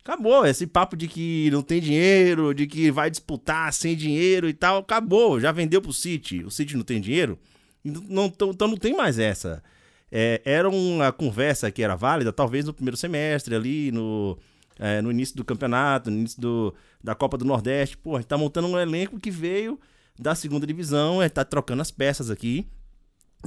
[0.04, 4.54] Acabou, esse papo de que não tem dinheiro, de que vai disputar sem dinheiro e
[4.54, 7.38] tal, acabou, já vendeu pro City, o City não tem dinheiro,
[7.84, 9.64] não, então não tem mais essa.
[10.12, 14.38] É, era uma conversa que era válida, talvez no primeiro semestre ali, no,
[14.82, 17.96] é, no início do campeonato, no início do, da Copa do Nordeste.
[17.96, 19.80] Pô, a gente tá montando um elenco que veio
[20.20, 22.68] da segunda divisão, é, tá trocando as peças aqui,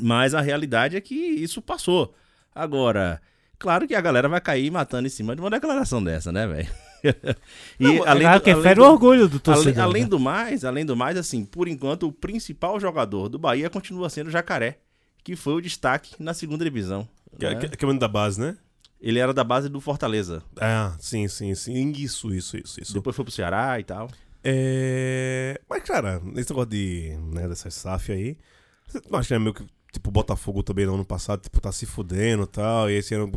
[0.00, 2.14] mas a realidade é que isso passou.
[2.54, 3.20] Agora,
[3.58, 6.68] claro que a galera vai cair matando em cima de uma declaração dessa, né, velho?
[7.80, 9.72] e Claro que além fere o orgulho do torcedor.
[9.72, 10.08] Além, além né?
[10.08, 14.28] do mais, além do mais, assim, por enquanto, o principal jogador do Bahia continua sendo
[14.28, 14.78] o Jacaré,
[15.24, 17.08] que foi o destaque na segunda divisão.
[17.38, 17.56] Que, né?
[17.56, 18.56] que, que é o da base, né?
[19.04, 20.42] Ele era da base do Fortaleza.
[20.58, 21.92] Ah, sim, sim, sim.
[21.92, 22.94] Isso, isso, isso, isso.
[22.94, 24.08] Depois foi pro Ceará e tal.
[24.42, 25.60] É...
[25.68, 28.38] Mas, cara, esse negócio de, né, dessa SAF aí,
[28.86, 31.60] você não acha que é meio que, tipo, o Botafogo também no ano passado, tipo,
[31.60, 33.30] tá se fudendo e tal, e esse ano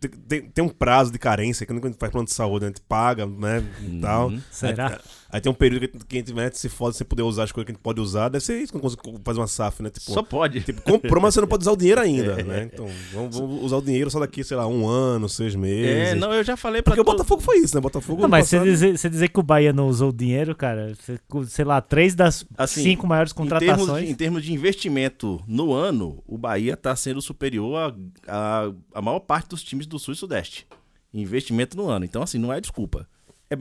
[0.00, 2.64] tem, tem, tem um prazo de carência, que quando a gente faz plano de saúde,
[2.64, 4.30] a gente paga, né, e tal.
[4.30, 4.42] Uhum.
[4.50, 4.88] Será?
[4.88, 7.44] Aí, aí tem um período que, que a gente né, se fode sem poder usar
[7.44, 9.82] as coisas que a gente pode usar, deve ser isso quando consegue fazer uma SAF,
[9.82, 10.10] né, tipo...
[10.12, 10.60] Só pode.
[10.60, 12.70] Tipo, comprou, mas você não pode usar o dinheiro ainda, né?
[12.72, 16.12] Então, vamos, vamos usar o dinheiro só daqui, sei lá, um ano, seis meses.
[16.12, 17.80] É, não, eu já falei pra Porque o tu- Botafogo foi isso, né?
[17.80, 18.22] Botafogo.
[18.22, 21.18] Não, mas você dizer, você dizer que o Bahia não usou o dinheiro, cara, você-
[21.48, 24.04] sei lá, três das Assim, cinco maiores Em termos, contratações.
[24.06, 27.94] de, em termos de investimento no ano, o Bahia está sendo superior
[28.26, 30.66] a, a, a maior parte dos times do Sul e Sudeste.
[31.12, 32.04] Investimento no ano.
[32.04, 33.08] Então, assim, não é desculpa.
[33.50, 33.56] É,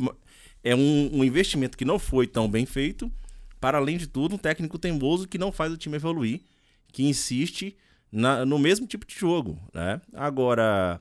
[0.65, 3.09] é um, um investimento que não foi tão bem feito.
[3.61, 6.41] Para além de tudo, um técnico teimoso que não faz o time evoluir,
[6.91, 7.75] que insiste
[8.11, 9.57] na- no mesmo tipo de jogo.
[9.73, 10.01] Né?
[10.13, 10.99] Agora,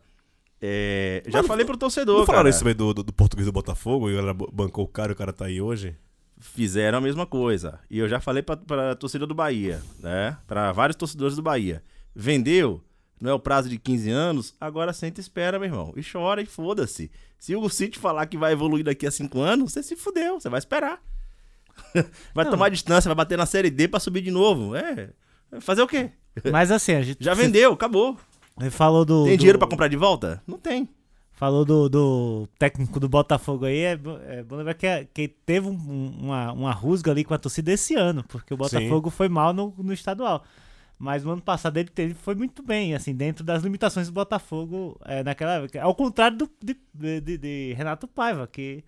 [0.62, 2.18] é, já Mas falei pro torcedor.
[2.20, 4.88] Não falaram isso também do, do, do português do Botafogo e o cara bancou o
[4.88, 5.96] cara e o cara tá aí hoje?
[6.40, 7.78] fizeram a mesma coisa.
[7.90, 10.36] E eu já falei pra, pra torcida do Bahia, né?
[10.46, 11.82] Pra vários torcedores do Bahia.
[12.14, 12.82] Vendeu,
[13.20, 15.92] não é o prazo de 15 anos, agora senta e espera, meu irmão.
[15.96, 17.10] E chora e foda-se.
[17.38, 20.48] Se o City falar que vai evoluir daqui a 5 anos, você se fudeu, você
[20.48, 21.00] vai esperar.
[22.34, 24.74] vai tomar distância, vai bater na Série D pra subir de novo.
[24.76, 25.10] É.
[25.60, 26.10] Fazer o quê?
[26.50, 27.22] Mas assim, a gente.
[27.22, 28.16] Já vendeu, acabou.
[28.56, 29.24] Você falou do.
[29.24, 30.42] Tem do- dinheiro pra comprar de volta?
[30.46, 30.88] Não tem.
[31.32, 33.98] Falou do, do técnico do Botafogo aí, é,
[34.28, 37.94] é bom lembrar que, que teve um- uma, uma rusga ali com a torcida esse
[37.96, 40.44] ano, porque o Botafogo foi mal no, no estadual.
[41.04, 44.98] Mas no ano passado ele, teve, foi muito bem, assim, dentro das limitações do Botafogo
[45.04, 45.82] é, naquela época.
[45.82, 46.74] Ao contrário do, de,
[47.20, 48.82] de- de- Renato Paiva, que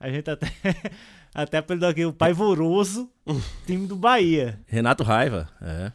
[0.00, 0.46] a gente até,
[1.34, 3.10] até apelidou aqui o Paivoroso,
[3.66, 4.58] time do Bahia.
[4.66, 5.50] Renato Raiva.
[5.60, 5.92] É.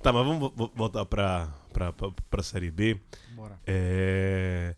[0.00, 3.00] Tá, mas vamos vo- vo- voltar pra, pra, pra, pra Série B.
[3.34, 3.58] Bora.
[3.66, 4.76] É.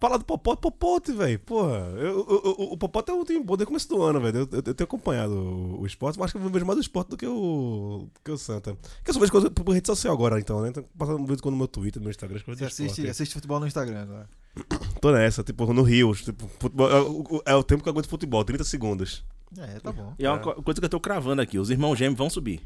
[0.00, 1.38] Falar do Popote, Popote, velho.
[1.38, 4.20] Porra, eu- eu- eu- o Popote é um time bom desde o começo do ano,
[4.20, 4.38] velho.
[4.40, 6.82] Eu, eu- eu tenho acompanhado o, o esporte, mas acho que eu vejo mais o
[6.82, 8.74] esporte do que o, do que o Santa.
[8.74, 10.72] Porque eu só vejo coisa por rede social agora, então, né?
[10.72, 12.90] Tô passando um vídeo no meu Twitter, no meu Instagram, as coisas Você do esporte.
[13.00, 14.28] assiste, assiste futebol no Instagram agora.
[15.00, 16.12] Tô nessa, tipo, no Rio.
[16.14, 19.24] Tipo, futebol, é, o- é o tempo que eu aguento futebol, 30 segundos.
[19.56, 20.12] É, tá bom.
[20.18, 21.58] E é uma co- coisa que eu tô cravando aqui.
[21.58, 22.60] Os irmãos gêmeos vão subir.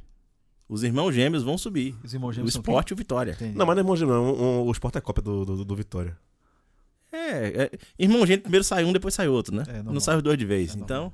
[0.68, 1.94] Os irmãos gêmeos vão subir.
[2.02, 3.32] Os irmãos O gêmeos são esporte e o Vitória.
[3.32, 3.56] Entendi.
[3.56, 4.34] Não, mas não é irmão não.
[4.34, 6.16] um- um- o esporte é cópia do, do, do Vitória.
[7.10, 9.64] É, é, irmão gêmeo primeiro sai um, depois sai outro, né?
[9.66, 10.74] É, não sai os dois de vez.
[10.74, 11.12] É então,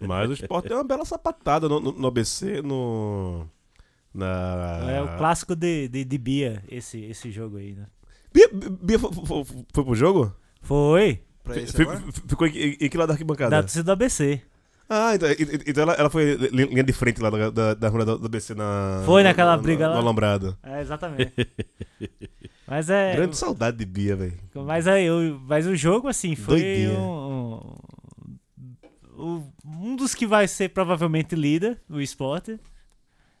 [0.00, 3.46] Mas o esporte é uma bela sapatada no, no, no ABC, no.
[4.14, 4.86] Na.
[4.90, 7.86] É o clássico de, de, de Bia, esse, esse jogo aí, né?
[8.32, 10.34] Bia, Bia foi, foi, foi pro jogo?
[10.62, 12.00] Foi, Pra esse Fi- agora?
[12.00, 13.50] fi- Ficou em, em- em que lado da arquibancada?
[13.50, 14.40] da torcida do ABC.
[14.88, 15.28] Ah, então,
[15.66, 18.26] então ela, ela foi li- linha de frente lá da, da, da rua do do
[18.26, 19.02] ABC na.
[19.04, 19.98] Foi naquela na- briga no lá?
[20.00, 20.56] Alambrado.
[20.62, 21.32] É, exatamente.
[22.68, 23.14] Mas é.
[23.16, 24.34] Grande saudade de Bia, velho.
[24.54, 27.60] Mas, aí, o- mas o jogo, assim, foi um,
[29.16, 32.58] um, um dos que vai ser provavelmente líder, o esporte.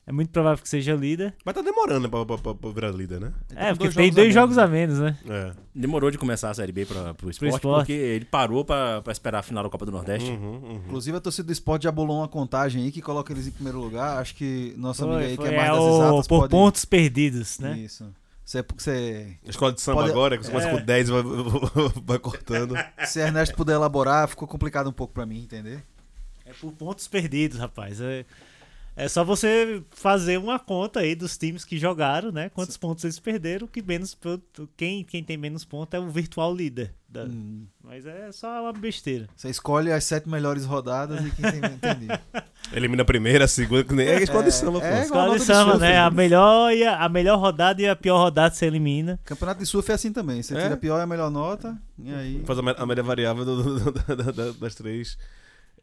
[0.08, 1.34] É muito provável que seja líder.
[1.44, 3.32] Mas tá demorando pra, pra, pra- pra virar líder, né?
[3.56, 5.18] É, tá com porque tem dois jogos a menos, né?
[5.28, 5.52] É.
[5.74, 7.78] demorou de começar a Série B pra, pro esporte, esporte.
[7.86, 10.30] porque ele parou pra, pra esperar a final da Copa do Nordeste.
[10.30, 10.72] Uhum, uhum.
[10.86, 13.80] Inclusive a torcida do esporte já bolou uma contagem aí que coloca eles em primeiro
[13.80, 14.18] lugar.
[14.18, 16.50] Acho que nossa amiga Foi, aí foi, que é mais é das exatas por pode...
[16.50, 17.76] pontos perdidos, né?
[17.76, 18.06] Isso.
[18.44, 20.78] Você, você, A escola de samba Pode- agora, que você começa É.
[20.78, 21.22] com 10 e vai,
[22.06, 22.76] vai cortando.
[23.04, 25.82] se Ernesto puder elaborar, ficou complicado um pouco pra mim, entender?
[26.44, 28.00] É por pontos perdidos, rapaz.
[28.00, 28.24] É,
[28.96, 32.48] é só você fazer uma conta aí dos times que jogaram, né?
[32.48, 36.54] Quantos pontos eles perderam, que menos ponto- quem, quem tem menos pontos é o virtual
[36.54, 36.94] líder.
[37.08, 37.66] da- Hum.
[37.84, 39.28] Mas é só uma besteira.
[39.36, 42.08] Você escolhe as sete melhores rodadas e quem tem entendi.
[42.72, 44.86] Elimina a primeira, a segunda, que nem é a escola de samba, pô.
[44.86, 45.98] é Escola de samba, surf, né?
[45.98, 49.20] A melhor, e a, a melhor rodada e a pior rodada você elimina.
[49.24, 50.42] Campeonato de surf é assim também.
[50.42, 50.62] Você É?
[50.62, 51.78] tira a pior e a melhor nota.
[52.02, 52.42] E aí.
[52.44, 53.92] Faz a, a média variável do- do-
[54.32, 55.16] da- das três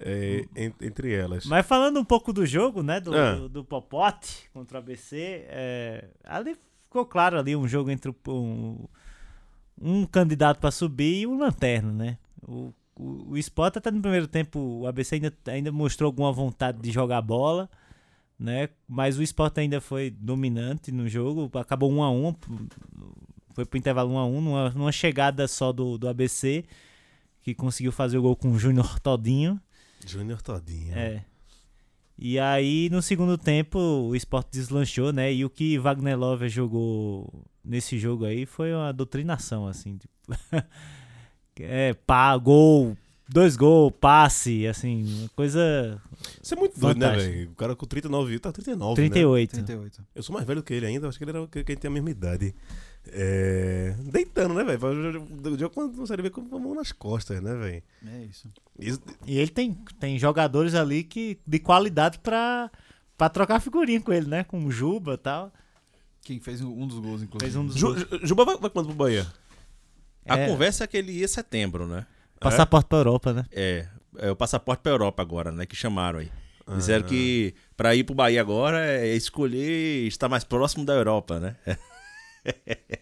[0.05, 1.45] é, en- entre elas.
[1.45, 2.99] Mas falando um pouco do jogo, né?
[2.99, 3.35] Do, Ah.
[3.35, 8.15] do, do Popote contra o ABC, é, ali ficou claro ali um jogo entre o-
[8.31, 8.85] um,
[9.81, 12.17] um candidato para subir e um lanterna, né?
[12.47, 16.79] O, o, o Sport até no primeiro tempo, o ABC ainda, ainda mostrou alguma vontade
[16.79, 17.69] de jogar bola,
[18.37, 18.69] né?
[18.87, 22.35] Mas o Sport ainda foi dominante no jogo, acabou 1 a 1
[23.53, 26.65] foi pro intervalo 1 a 1 numa, numa chegada só do, do ABC,
[27.41, 29.59] que conseguiu fazer o gol com o Júnior Todinho.
[30.07, 30.97] Júnior Todinho.
[30.97, 31.23] É.
[32.17, 35.33] E aí, no segundo tempo, o Sport deslanchou, né?
[35.33, 39.97] E o que Wagner Love jogou nesse jogo aí foi uma doutrinação, assim.
[39.97, 40.13] Tipo,
[41.59, 42.95] é, pá, gol
[43.27, 45.99] dois gols, passe, assim, uma coisa
[46.41, 47.51] Isso é muito doido, né, velho?
[47.51, 49.09] O cara com 39 tá 39, né?
[49.09, 49.51] 38.
[49.51, 50.05] 38.
[50.13, 51.93] Eu sou mais velho que ele ainda, acho que ele era que gente tem a
[51.93, 52.53] mesma idade.
[53.11, 53.95] É...
[53.99, 55.19] Deitando, né, velho?
[55.21, 57.83] Do dia quando não ver com a mão nas costas, né, velho?
[58.07, 58.47] É isso.
[58.79, 62.71] Isso- E ele tem, tem jogadores ali que de qualidade pra,
[63.17, 64.43] pra trocar figurinha com ele, né?
[64.43, 65.51] Com o Juba e tal.
[66.21, 67.39] Quem fez um dos gols, inclusive.
[67.51, 67.99] Fez um dos Ju- gols.
[68.21, 69.27] Ju- Juba vai, vai quando pro Bahia?
[70.25, 70.47] A É.
[70.47, 72.05] conversa é que ele ia em setembro, né?
[72.39, 73.45] passaporte pra Europa, né?
[73.53, 73.87] É,
[74.17, 75.65] é o passaporte pra Europa agora, né?
[75.65, 76.29] Que chamaram aí.
[76.75, 81.55] Disseram que pra ir pro Bahia agora é escolher estar mais próximo da Europa, né?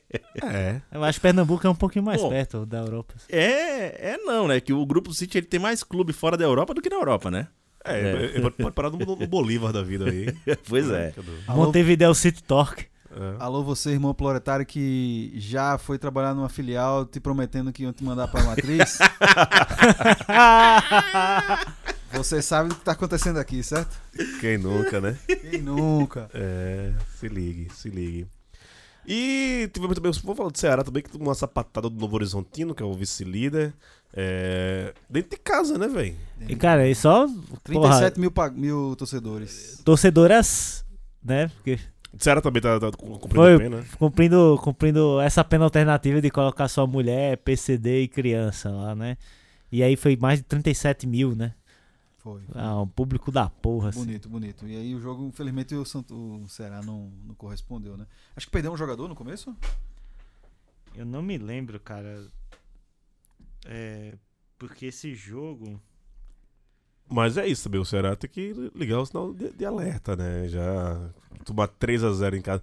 [0.44, 0.82] É.
[0.92, 2.30] Eu acho que Pernambuco é um pouquinho mais Pô.
[2.30, 3.14] perto da Europa.
[3.30, 4.60] É, é não, né?
[4.60, 7.30] Que o Grupo City ele tem mais clube fora da Europa do que na Europa,
[7.30, 7.48] né?
[7.84, 8.24] É, É.
[8.26, 10.34] ele pode, pode parar no, no Bolívar da vida aí.
[10.68, 11.14] Pois é.
[11.48, 12.86] Alô, Montevideo City Torque.
[13.14, 13.44] É.
[13.44, 18.04] alô, você, irmão proletário, que já foi trabalhar numa filial te prometendo que iam te
[18.04, 19.00] mandar pra matriz.
[22.14, 24.00] você sabe o que tá acontecendo aqui, certo?
[24.40, 25.18] Quem nunca, né?
[25.28, 26.30] Quem nunca?
[26.34, 28.28] É, se ligue, se ligue.
[29.08, 32.74] E tivemos também, vamos falar do Ceará também, que tomou uma sapatada do Novo Horizontino,
[32.76, 33.74] que é o vice-líder.
[34.14, 36.16] É, dentro de casa, né, velho?
[36.48, 37.28] E, cara, e só.
[37.64, 39.82] 37 mil, pa- mil torcedores.
[39.86, 40.86] torcedoras,
[41.24, 41.48] né?
[41.48, 41.80] Porque
[42.14, 43.58] O Ceará também tá, tá cumprindo Foi.
[43.58, 43.86] pena.
[43.98, 49.18] cumprindo, cumprindo essa pena alternativa de colocar só mulher, PCD e criança lá, né?
[49.72, 51.54] E aí foi mais de 37 mil, né?
[52.22, 52.44] Foi.
[52.54, 54.06] Ah, um público da porra, assim.
[54.06, 54.68] Bonito, bonito.
[54.68, 58.06] E aí o jogo, infelizmente, o, Santo, o Ceará não, não correspondeu, né?
[58.36, 59.56] Acho que perdeu um jogador no começo?
[60.94, 62.28] Eu não me lembro, cara.
[63.66, 64.14] É.
[64.60, 65.82] Porque esse jogo.
[67.10, 70.48] Mas é isso também, o Ceará tem que ligar o sinal de, de alerta, né?
[70.48, 71.12] Já
[71.44, 72.62] tomar 3x0 em casa.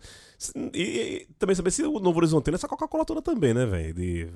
[0.73, 3.93] E, e também saber se o Novo Horizontino é essa Coca-Cola toda também, né, velho?
[3.93, 4.31] De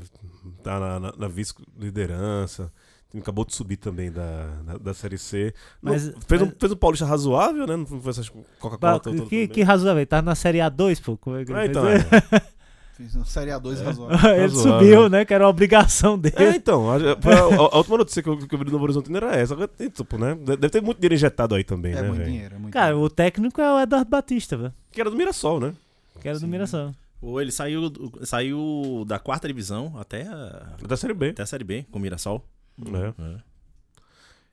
[0.65, 2.73] tá na, na, na vice-liderança.
[3.18, 5.53] Acabou de subir também da, da, da Série C.
[5.83, 7.77] Não- Mas- fez, um, mas- fez um Paulista razoável, né?
[7.77, 9.27] Não foi essas Coca-Cola toda.
[9.27, 11.16] que, que razoável, tá na Série A2, pô.
[11.18, 11.68] Como é que É, fez?
[11.70, 11.98] então, é.
[12.96, 14.16] Fiz uma Série A2 razoável.
[14.33, 14.72] ele razoável.
[14.79, 15.25] subiu, né?
[15.25, 16.37] Que era uma obrigação dele.
[16.38, 18.85] É, então, a, a, a- a última notícia que eu, que eu vi do Novo
[18.85, 19.55] Horizontino era essa.
[19.55, 20.35] Agora, Tipo, né?
[20.35, 23.07] Deve ter muito dinheiro injetado aí também, É, né, muito dinheiro, é muito Cara, dinheiro.
[23.07, 24.75] o técnico é o Eduardo Batista, velho.
[24.90, 25.72] Que era do Mirassol, né?
[26.20, 26.51] Que era do Sim.
[26.51, 26.92] Mirassol.
[27.20, 31.31] Ou ele saiu, do- saiu da quarta divisão até a, Da Série B.
[31.31, 32.44] até a Série B com o Mirassol.
[32.79, 33.15] Né?
[33.19, 33.53] É.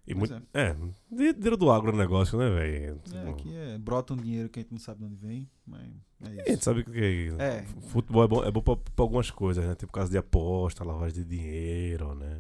[0.07, 0.75] E Pois muito, é,
[1.11, 2.99] dinheiro do agronegócio, né, velho?
[3.13, 5.87] É, aqui é, brota um dinheiro que a gente não sabe de onde vem, mas
[6.21, 6.45] é A isso.
[6.47, 7.63] gente sabe que É.
[7.89, 9.75] futebol é bom, é bom pra, pra algumas coisas, né?
[9.75, 12.37] Tipo caso de aposta, lavagem de dinheiro, né?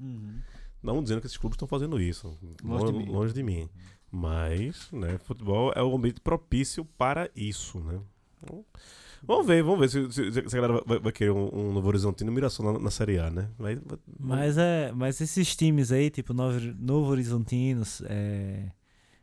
[0.00, 0.40] Uhum.
[0.82, 2.36] Não dizendo que esses clubes estão fazendo isso.
[2.64, 3.06] Longe de Lo- mim.
[3.06, 3.68] longe de mim.
[4.10, 8.00] Mas, né, futebol é o ambiente propício para isso, né?
[8.42, 8.64] Então,
[9.26, 11.88] Vamos ver, vamos ver se, se- se a galera vai, vai querer um, um Novo
[11.88, 13.48] Horizontino e Mirassol na, na Série A, né?
[13.58, 13.78] Vai-
[14.18, 18.70] Mas, é, mas esses times aí, tipo Novo, Novo Horizontinos, é,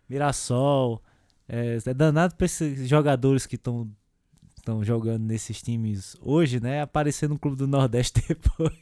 [0.09, 1.01] Mirassol,
[1.47, 3.89] é, é danado pra esses jogadores que estão
[4.57, 6.81] estão jogando nesses times hoje, né?
[6.81, 8.73] Aparecer no Clube do Nordeste depois.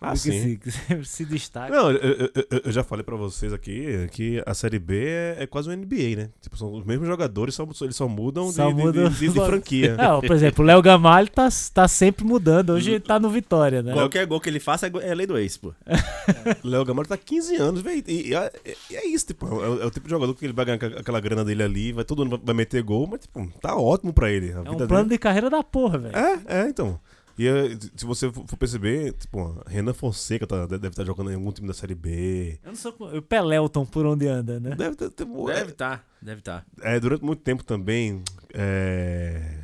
[0.00, 0.58] Ah, sim.
[0.64, 1.74] se, se destaca.
[1.74, 1.98] Não, eu,
[2.34, 5.72] eu- eu- já falei pra vocês aqui que a Série B é, é quase um
[5.72, 6.30] NBA, né?
[6.40, 9.28] Tipo, são os mesmos jogadores, só, eles só mudam de, Só de- muda- de- de-
[9.28, 9.96] de franquia.
[9.96, 12.70] Não, por exemplo, o Léo Gamalho tá, tá sempre mudando.
[12.70, 13.92] Hoje ele tá no Vitória, né?
[13.92, 15.72] Qualquer gol que ele faça é é lei do ex, pô.
[16.64, 18.02] Léo Gamalho tá 15 anos, velho.
[18.06, 18.52] E, e é,
[18.90, 20.76] e é isso, tipo, é, o- é o tipo de jogador que ele vai ganhar
[20.98, 24.12] aquela- grana dele ali, vai todo ano vai- vai meter gol, mas tipo, tá ótimo
[24.12, 24.52] pra ele.
[24.52, 25.08] A É vida um plano dele.
[25.16, 26.16] de carreira da porra, velho.
[26.16, 26.98] É, é, então.
[27.38, 31.52] E é, se você for perceber, tipo, Renan Fonseca tá- deve estar jogando em algum
[31.52, 32.58] time da Série B.
[32.64, 32.92] Eu não sou.
[32.98, 34.74] O Pelelton por onde anda, né?
[34.74, 35.10] Deve ter.
[35.10, 36.64] ter- Deve tá, deve tá.
[36.82, 38.22] É, durante muito tempo também.
[38.52, 39.56] É...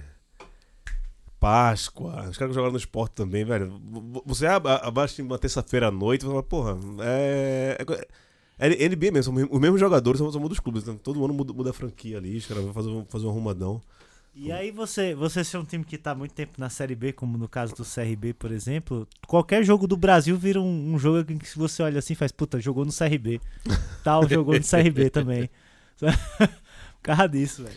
[1.41, 2.29] Páscoa.
[2.31, 3.79] Os caras que jogaram no esporte também, velho.
[4.25, 7.77] Você ab- abaixa uma terça-feira à noite e fala, porra, é.
[8.59, 10.85] É é NBA mesmo, são os mesmos jogadores, muda os clubes.
[10.85, 13.83] Então, todo ano muda, muda a franquia ali, os caras vão fazer, fazer um arrumadão.
[14.37, 17.13] E aí você, você ser um time que tá há muito tempo na Série B,
[17.13, 21.31] como no caso do CRB, por exemplo, qualquer jogo do Brasil vira um, um jogo
[21.31, 23.41] em que se você olha assim faz, puta, jogou no CRB.
[24.03, 25.49] Tal jogou no CRB também.
[25.99, 27.77] Por causa disso, velho.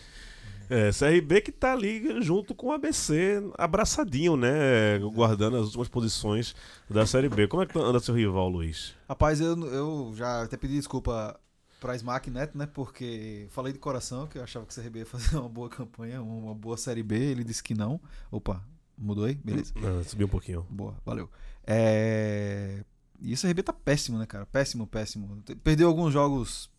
[0.70, 4.98] É, CRB que tá ali junto com o ABC, abraçadinho, né?
[5.14, 6.56] Guardando as últimas posições
[6.90, 7.48] da Série B.
[7.48, 8.94] Como é que anda seu rival, Luiz?
[9.08, 11.40] Rapaz, eu, eu já até pedi desculpa
[11.80, 12.66] pra Smack Neto, né?
[12.66, 16.22] Porque falei de coração que eu achava que o CRB ia fazer uma boa campanha,
[16.22, 17.18] uma boa Série B.
[17.18, 18.00] Ele disse que não.
[18.32, 18.64] Opa,
[18.98, 19.36] mudou aí?
[19.36, 19.74] Beleza.
[19.78, 20.66] Ah, subiu um pouquinho.
[20.70, 21.30] Boa, valeu.
[21.66, 22.84] É...
[23.20, 24.46] E o CRB tá péssimo, né, cara?
[24.46, 25.42] Péssimo, péssimo.
[25.64, 26.70] Perdeu alguns jogos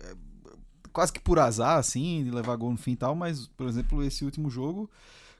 [0.00, 0.14] é,
[0.92, 4.02] quase que por azar, assim, de levar gol no fim e tal, mas, por exemplo,
[4.02, 4.90] esse último jogo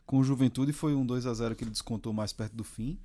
[0.05, 2.99] com o Juventude foi um 2 a 0 que ele descontou mais perto do fim.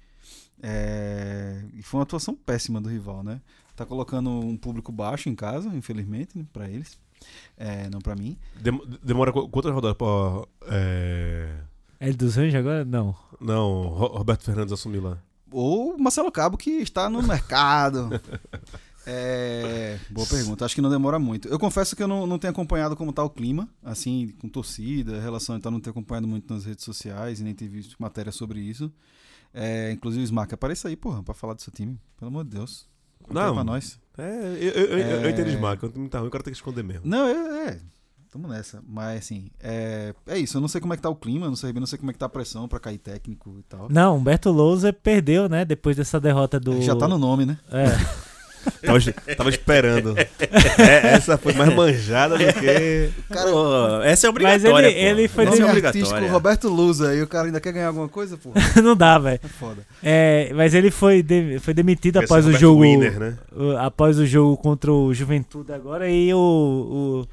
[0.62, 3.42] É, e foi uma atuação péssima do rival, né?
[3.80, 7.00] Tá colocando um público baixo em casa, infelizmente, né, para eles.
[7.58, 8.38] É, não para mim.
[8.60, 10.46] Dem- demora qu- quantas rodadas pra.
[10.68, 11.56] É...
[11.98, 12.84] É dos Anjos agora?
[12.84, 13.16] Não.
[13.40, 15.18] Não, Ro- Roberto Fernandes assumir lá.
[15.50, 18.10] Ou Marcelo Cabo, que está no mercado.
[19.06, 20.66] É, boa pergunta.
[20.66, 21.48] Acho que não demora muito.
[21.48, 25.20] Eu confesso que eu não, não tenho acompanhado como tá o clima, assim, com torcida,
[25.22, 28.32] relação e tal, não tenho acompanhado muito nas redes sociais e nem tenho visto matéria
[28.32, 28.92] sobre isso.
[29.54, 31.98] É, inclusive o Smack, apareça aí, porra, pra falar do seu time.
[32.18, 32.88] Pelo amor de Deus.
[33.34, 33.54] Não.
[33.54, 34.00] pra nós.
[34.18, 34.24] É,
[34.60, 35.30] eu, eu, eu, eu É.
[35.32, 37.04] entendo Smack, quando o time tá ruim, o cara tem que esconder mesmo.
[37.06, 37.80] Não, é, é.
[38.32, 38.84] Tamo nessa.
[38.88, 40.56] Mas assim, é, é isso.
[40.58, 42.14] Eu não sei como é que tá o clima, não sei, não sei como é
[42.14, 43.88] que tá a pressão pra cair técnico e tal.
[43.90, 45.66] Não, Humberto Lousa perdeu, né?
[45.66, 46.80] Depois dessa derrota do.
[46.82, 47.58] Já tá no nome, né?
[47.72, 47.86] É.
[48.86, 49.00] Tava,
[49.38, 50.16] tava esperando.
[50.18, 50.28] É,
[51.14, 53.10] essa foi mais manjada do que.
[53.28, 54.88] Pô, essa é Mas obrigatória.
[54.88, 55.02] ele- pô.
[55.02, 55.88] ele foi obrigatória.
[55.88, 58.52] artístico Roberto Lusa e o cara ainda quer ganhar alguma coisa, pô.
[58.84, 59.40] não dá, velho.
[59.44, 59.82] É foda.
[60.04, 62.82] É, mas ele foi, de- foi demitido Esse após é o jogo.
[62.82, 63.38] Winner, né?
[63.56, 67.26] o- após o jogo contra o Juventude agora e o,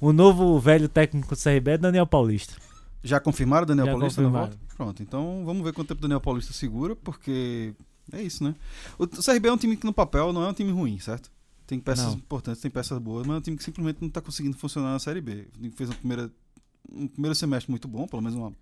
[0.00, 2.54] o, o novo velho técnico do CRB é Daniel Paulista.
[3.02, 4.46] Já confirmaram o Daniel Já Paulista confirmaram.
[4.48, 4.64] volta?
[4.76, 7.72] Pronto, então vamos ver quanto tempo o Daniel Paulista segura, porque
[8.12, 8.54] é isso, né?
[8.98, 11.30] O CRB é um time que no papel não é um time ruim, certo?
[11.66, 12.14] Tem peças Não.
[12.14, 14.98] importantes, tem peças boas, mas é um time que simplesmente não tá conseguindo funcionar na
[14.98, 15.46] Série B.
[15.48, 16.30] O time que fez uma primeira,
[16.92, 18.52] um primeiro semestre muito bom, pelo menos uma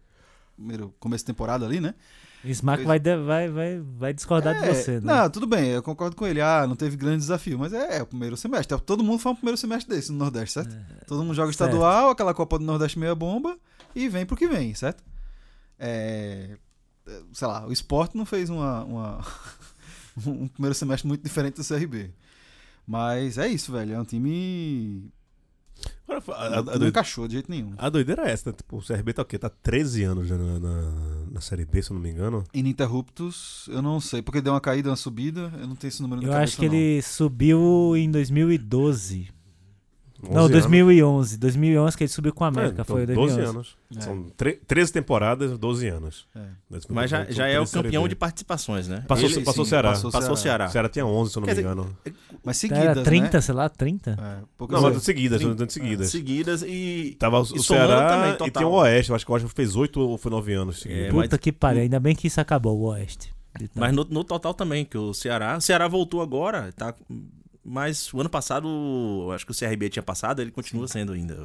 [0.54, 1.94] primeiro começo de temporada ali, né?
[2.44, 5.14] Smack vai, de- vai, vai, vai discordar de É, você, né?
[5.14, 6.40] Não, tudo bem, eu concordo com ele.
[6.40, 8.78] Ah, não teve grande desafio, mas é, é o primeiro semestre.
[8.80, 10.76] Todo mundo faz um primeiro semestre desse no Nordeste, certo?
[11.06, 11.70] Todo mundo joga É, certo.
[11.70, 13.56] estadual, aquela Copa do Nordeste meia bomba
[13.94, 15.02] e vem pro que vem, certo?
[15.78, 16.58] É, é,
[17.32, 19.26] sei lá, o esporte não fez uma, uma-
[20.26, 22.10] um primeiro semestre muito diferente do CRB.
[22.86, 23.94] Mas é isso, velho.
[23.94, 25.10] É um time.
[26.06, 27.72] Agora, a, a- a não doideira, encaixou de jeito nenhum.
[27.78, 28.56] a doideira é essa, né?
[28.56, 29.38] Tipo, o CRB tá o quê?
[29.38, 30.92] Tá 13 anos já na, na,
[31.32, 32.44] na Série B, se eu não me engano.
[32.52, 36.20] Ininterruptos, eu não sei, porque deu uma caída, uma subida, eu não tenho esse número
[36.20, 36.74] na Eu cabeça, acho que não.
[36.74, 39.28] ele subiu em 2012.
[40.24, 40.50] 11 Não, anos.
[40.52, 41.36] 2011.
[41.36, 42.70] 2011 que ele subiu com a América.
[42.70, 43.50] É, então, foi 12 2011.
[43.56, 43.76] anos.
[43.96, 44.00] É.
[44.00, 46.26] São tre- 13 temporadas, 12 anos.
[46.34, 46.40] É.
[46.88, 49.04] Mas já, já é o campeão de participações, né?
[49.08, 49.88] Passou, Ele- passou o sim, Ceará.
[49.90, 50.68] passou Passou o O Ceará.
[50.68, 51.96] Ceará tinha 11, se eu não Quer me dizer, engano.
[52.44, 53.40] Mas seguidas, Era 30, né?
[53.40, 54.10] sei lá, 30?
[54.12, 55.02] É, Não, mas vezes.
[55.02, 56.10] seguidas, Trin- trinta seguidas.
[56.10, 57.16] Seguidas e.
[57.18, 59.10] Tava o, E o Ceará também, e tinha o Oeste.
[59.10, 61.04] Eu acho que o Oeste fez 8 ou foi 9 anos seguidos.
[61.06, 63.32] É, Puta mas- que pariu, ainda bem que isso acabou, o Oeste.
[63.74, 65.56] Mas no, no total também, que o Ceará.
[65.58, 66.94] O Ceará voltou agora, tá?
[67.64, 68.68] Mas o ano passado,
[69.32, 71.36] acho que o CRB tinha passado, ele continua sendo ainda.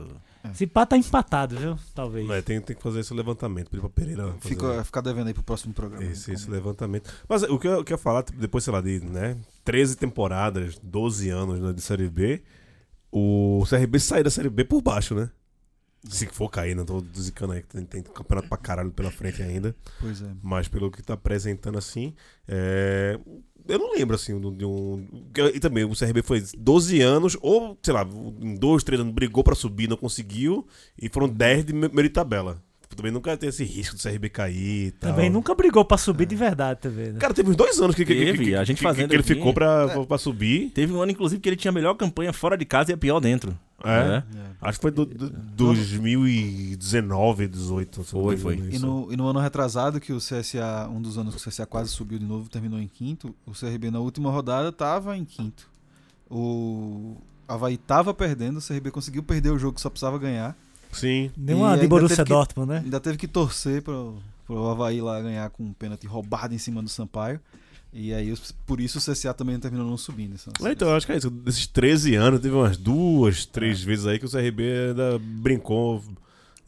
[0.53, 1.77] Se pá, tá empatado, viu?
[1.93, 2.27] Talvez.
[2.27, 3.69] É, tem, tem que fazer esse levantamento.
[3.69, 6.03] Pedir pra Pereira fazer Fica, ficar devendo aí pro próximo programa.
[6.03, 7.13] esse, esse levantamento.
[7.29, 9.95] Mas o que eu, o que eu ia falar, depois, sei lá, de né, 13
[9.95, 12.41] temporadas, 12 anos né, de Série B,
[13.11, 15.29] o CRB sai da Série B por baixo, né?
[16.09, 19.41] Se for cair, não tô zicando aí, que tem, tem campeonato pra caralho pela frente
[19.41, 19.75] ainda.
[19.99, 20.29] Pois é.
[20.41, 22.13] Mas pelo que tá apresentando assim,
[22.47, 23.19] é,
[23.67, 25.05] eu não lembro assim de um.
[25.53, 28.03] E também o CRB foi 12 anos, ou sei lá,
[28.41, 30.65] em dois, três anos brigou pra subir, não conseguiu,
[31.01, 32.63] e foram 10 de me- meio de tabela.
[32.95, 35.11] Também nunca tem esse risco do CRB cair e tal.
[35.11, 37.11] Também nunca brigou pra subir de verdade, também.
[37.11, 37.19] Né?
[37.19, 39.21] Cara, teve uns dois anos que, que, Teve, que- a gente que- fazendo que ele
[39.21, 39.35] aqui.
[39.35, 40.71] ficou pra, pra subir.
[40.71, 42.97] Teve um ano, inclusive, que ele tinha a melhor campanha fora de casa e a
[42.97, 43.57] pior dentro.
[43.83, 44.17] É.
[44.17, 44.23] É.
[44.59, 48.03] Acho que foi do, do, 2019, 18.
[48.03, 48.55] se eu não Foi, me foi.
[48.55, 48.85] E isso.
[48.85, 51.91] no, e no ano retrasado, que o CSA, um dos anos que o CSA quase
[51.91, 55.69] subiu de novo, terminou em quinto, o CRB na última rodada tava em quinto.
[56.29, 60.57] O Havaí tava perdendo, o CRB conseguiu perder o jogo que só precisava ganhar.
[60.99, 61.31] Sim.
[61.37, 62.81] Nem E uma de ainda Borussia teve que- Dortmund, né?
[62.83, 66.81] Ainda teve que torcer pro, pro Havaí lá ganhar com um pênalti roubado em cima
[66.81, 67.39] do Sampaio.
[67.93, 68.33] E aí,
[68.65, 70.35] por isso o CSA também terminou não subindo.
[70.35, 71.29] Essa, É, Então, eu acho que é isso.
[71.29, 76.03] Desses 13 anos, teve umas duas, três vezes aí que o CRB ainda brincou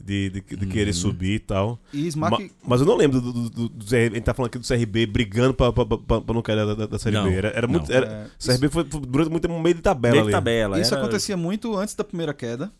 [0.01, 1.77] de, de, de querer subir e tal.
[1.93, 3.97] E Smack, Ma- mas eu não lembro do, do, do, do CRB.
[4.13, 6.73] A gente tá falando aqui do CRB brigando pra, pra, pra, pra não cair da,
[6.73, 7.35] da, da Série Não, B.
[7.35, 7.73] Era, era não.
[7.73, 7.91] muito.
[7.91, 10.29] Era, é, o CRB foi, foi durante muito tempo no meio de tabela Meio de
[10.29, 10.31] ali.
[10.31, 10.79] tabela.
[10.79, 12.71] Isso era- acontecia muito antes da primeira queda.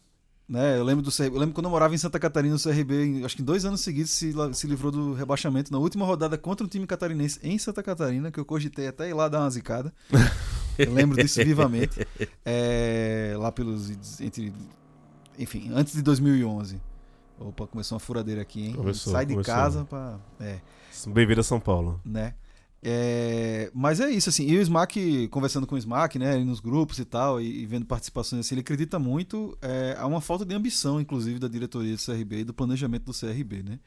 [0.50, 0.80] Né?
[0.80, 3.36] Eu lembro do CRB, eu lembro quando eu morava em Santa Catarina, o CRB, acho
[3.36, 6.68] que em dois anos seguidos, se, se livrou do rebaixamento na última rodada contra um
[6.68, 9.94] time catarinense em Santa Catarina, que eu cogitei até ir lá dar uma zicada.
[10.76, 12.08] eu lembro disso vivamente.
[12.44, 14.20] É, lá pelos.
[14.20, 14.52] Entre,
[15.38, 16.82] enfim, antes de 2011.
[17.40, 18.74] Opa, começou uma furadeira aqui, hein?
[18.74, 19.54] Começou, Sai de começou.
[19.54, 20.18] casa pra.
[20.40, 20.60] É
[21.08, 22.02] Bem-vindo a São Paulo.
[22.04, 22.34] né?
[22.82, 26.98] É, mas é isso, assim, e o Smack, conversando com o Smack, né, nos grupos
[26.98, 31.00] e tal, e, e vendo participações assim, ele acredita muito é, uma falta de ambição,
[31.00, 33.80] inclusive, da diretoria do CRB e do planejamento do CRB, né?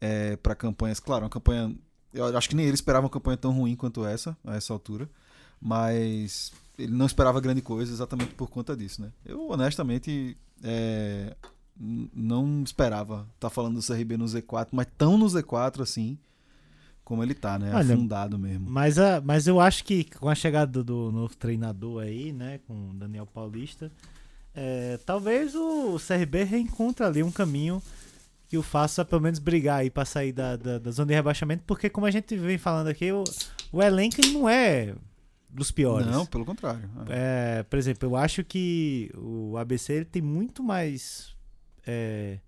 [0.00, 1.74] É, para campanhas, claro, uma campanha.
[2.12, 5.08] Eu acho que nem ele esperava uma campanha tão ruim quanto essa, a essa altura,
[5.60, 9.12] mas ele não esperava grande coisa exatamente por conta disso, né?
[9.24, 11.36] Eu, honestamente, é,
[11.76, 16.18] não esperava estar falando do CRB no Z4, mas tão no Z4 assim
[17.12, 17.70] como ele tá, né?
[17.74, 18.70] Olha, Afundado mesmo.
[18.70, 22.88] Mas, a, mas eu acho que com a chegada do, novo treinador aí, né, com
[22.88, 23.92] o Daniel Paulista,
[24.54, 27.82] é, talvez o CRB reencontre ali um caminho
[28.48, 31.64] que o faça pelo menos brigar aí pra sair da, da, da zona de rebaixamento,
[31.66, 33.24] porque como a gente vem falando aqui, o,
[33.70, 34.94] o elenco ele não é
[35.50, 36.06] dos piores.
[36.06, 36.88] Não, pelo contrário.
[37.10, 41.36] É, por exemplo, eu acho que o ABC ele tem muito mais
[41.86, 42.38] é,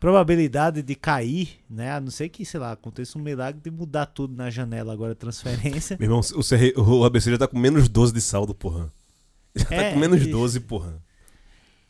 [0.00, 1.92] probabilidade de cair, né?
[1.92, 5.14] A não ser que, sei lá, aconteça um milagre de mudar tudo na janela agora,
[5.14, 5.96] transferência.
[6.00, 8.90] Meu irmão, o, CR o ABC já tá com menos 12 de saldo, porra.
[9.54, 10.30] Já tá É, com menos isso.
[10.30, 10.94] 12, porra.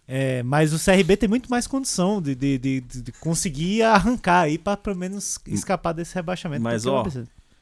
[0.08, 4.58] É, mas o CRB tem muito mais condição de, de, de, de- conseguir arrancar aí
[4.58, 6.62] pra pelo menos escapar desse rebaixamento.
[6.62, 7.04] Mas, ó,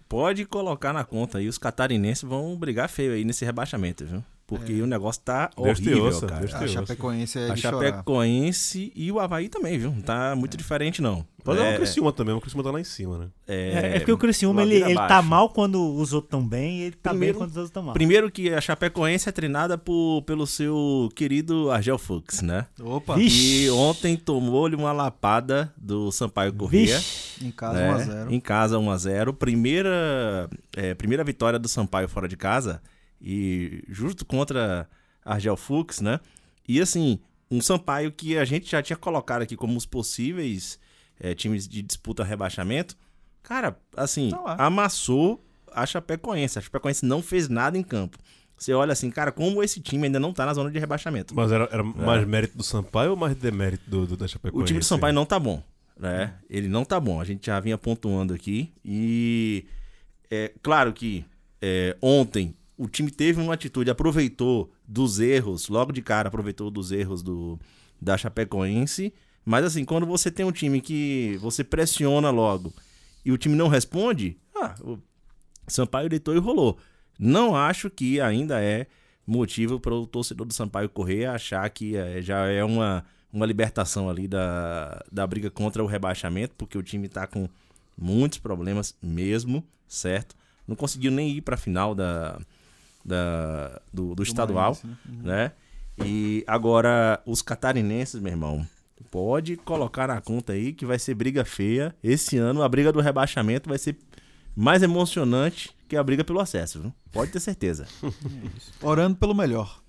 [0.09, 4.25] Pode colocar na conta aí, os catarinenses vão brigar feio aí nesse rebaixamento, viu?
[4.49, 6.41] Porque o negócio tá Deus horrível, ouça, cara.
[6.41, 6.67] Deus A.
[6.69, 7.85] Chapecoense é A de chorar.
[7.85, 9.91] Chapecoense e o Havaí também, viu?
[9.91, 11.23] Não tá muito diferente, não.
[11.45, 13.27] Pode dar é, o Criciúma também, o Criciúma tá lá em cima, né?
[13.47, 16.83] É, é porque o Criciúma ele, ele tá mal quando os outros estão bem e
[16.85, 17.93] ele tá Primeiro- bem quando os outros estão mal.
[17.93, 22.65] Primeiro que a Chapecoense é treinada por, pelo seu querido Argel Fux, né?
[22.81, 23.65] Opa, Vixe.
[23.65, 26.97] E ontem tomou-lhe uma lapada do Sampaio Corrêa.
[26.97, 27.45] Vixe.
[27.45, 28.25] em casa né?
[28.27, 28.33] 1x0.
[28.33, 29.33] Em casa 1x0.
[29.35, 32.81] Primeira, é, primeira vitória do Sampaio fora de casa.
[33.21, 34.89] E justo contra
[35.25, 36.21] Argel Fux, né?
[36.67, 37.19] E assim,
[37.51, 40.79] um Sampaio que a gente já tinha colocado aqui como os possíveis
[41.19, 42.97] é, times de disputa rebaixamento.
[43.43, 46.59] Cara, assim, Tá amassou a Chapecoense.
[46.59, 48.19] A Chapecoense não fez nada em campo.
[48.57, 51.35] Você olha assim, cara, como esse time ainda não tá na zona de rebaixamento.
[51.35, 54.63] Mas era, era mais mérito do Sampaio ou mais demérito do, do, da Chapecoense?
[54.63, 55.63] O time do Sampaio não tá bom,
[55.97, 56.35] né?
[56.51, 57.21] Ele não tá bom.
[57.21, 58.73] A gente já vinha pontuando aqui.
[58.85, 59.65] E
[60.29, 61.25] é claro que
[61.63, 66.93] é, ontem o time teve uma atitude, aproveitou dos erros, logo de cara aproveitou dos
[66.93, 67.59] erros do,
[68.01, 69.13] da Chapecoense.
[69.45, 72.73] Mas assim, quando você tem um time que você pressiona logo
[73.25, 74.99] e o time não responde, ah, o
[75.67, 76.79] Sampaio deitou e rolou.
[77.19, 78.87] Não acho que ainda é
[79.27, 84.09] motivo para o torcedor do Sampaio correr achar que é, já é uma, uma libertação
[84.09, 87.49] ali da, da briga contra o rebaixamento, porque o time tá com
[87.97, 90.37] muitos problemas mesmo, certo?
[90.67, 92.39] Não conseguiu nem ir para a final da,
[93.09, 95.45] da, do, do estadual, Maranhense, né?
[95.47, 95.53] né?
[96.05, 98.67] E agora os catarinenses, meu irmão,
[99.11, 101.95] pode colocar na conta aí que vai ser briga feia.
[102.03, 103.97] Esse ano a briga do rebaixamento vai ser
[104.55, 106.93] mais emocionante que a briga pelo acesso, viu?
[107.11, 107.87] Pode ter certeza.
[108.83, 109.81] Orando pelo melhor.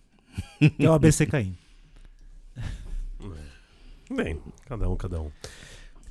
[0.78, 1.58] Que é o ABC caindo.
[4.10, 5.32] Bem, cada um, cada um.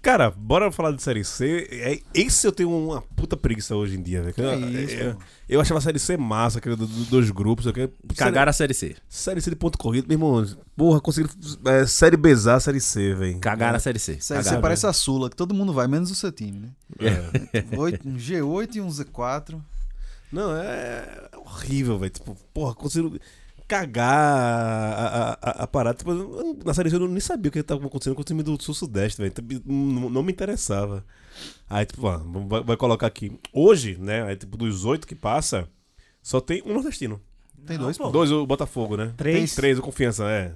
[0.00, 1.68] Cara, bora falar de Série C.
[1.70, 4.32] É, esse eu tenho uma puta preguiça hoje em dia, velho.
[4.32, 5.18] Que Eu, isso,
[5.48, 7.66] eu, achava a Série C massa, aquele do- do- dos grupos.
[7.66, 8.94] Aquele, Cagaram a Série C.
[9.08, 10.46] Série C de ponto corrido, meu irmão.
[10.76, 11.34] Porra, conseguiram
[11.66, 13.38] é, Série Bezar, Série C, velho.
[13.40, 14.18] Cagaram a Série C.
[14.20, 14.58] Sério, Cagaram.
[14.58, 16.68] você parece a Sula, que todo mundo vai, menos o seu time, né?
[17.00, 17.76] É.
[17.76, 19.60] Oito- um G8 e um Z4.
[20.30, 22.10] Não, é horrível, velho.
[22.10, 23.18] Tipo, porra, conseguiram
[23.68, 25.98] cagar a, a, a, a parada.
[25.98, 28.60] Tipo, eu- na série eu nem sabia o que estava acontecendo com o time do
[28.60, 29.32] Sul-Sudeste, velho.
[29.36, 31.04] Então, Não, não me interessava.
[31.68, 33.38] Aí, tipo, ah, vai, vai colocar aqui.
[33.52, 34.22] Hoje, né?
[34.24, 35.68] Aí, tipo, dos oito que passa,
[36.22, 37.20] só tem um nordestino.
[37.66, 38.08] Tem dois, pô.
[38.10, 39.12] Dois, o Botafogo, né?
[39.16, 39.36] Três.
[39.36, 40.52] Tem três, o Confiança, é.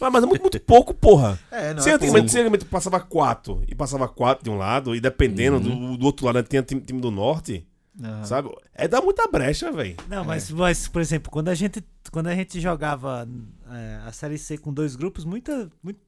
[0.00, 1.38] Ah, mas é muito, muito pouco, porra.
[1.50, 4.94] É, não Se é antigamente, se antigamente passava quatro e passava quatro de um lado,
[4.94, 7.66] e dependendo do, do outro lado, né, tinha time, time do norte,
[8.02, 8.24] Aham.
[8.24, 8.50] sabe?
[8.74, 9.96] É dar muita brecha, velho.
[10.08, 13.28] Não, mas, mas, por exemplo, quando a gente, quando a gente jogava
[13.70, 15.98] é, a Série C com dois grupos, muita, muito,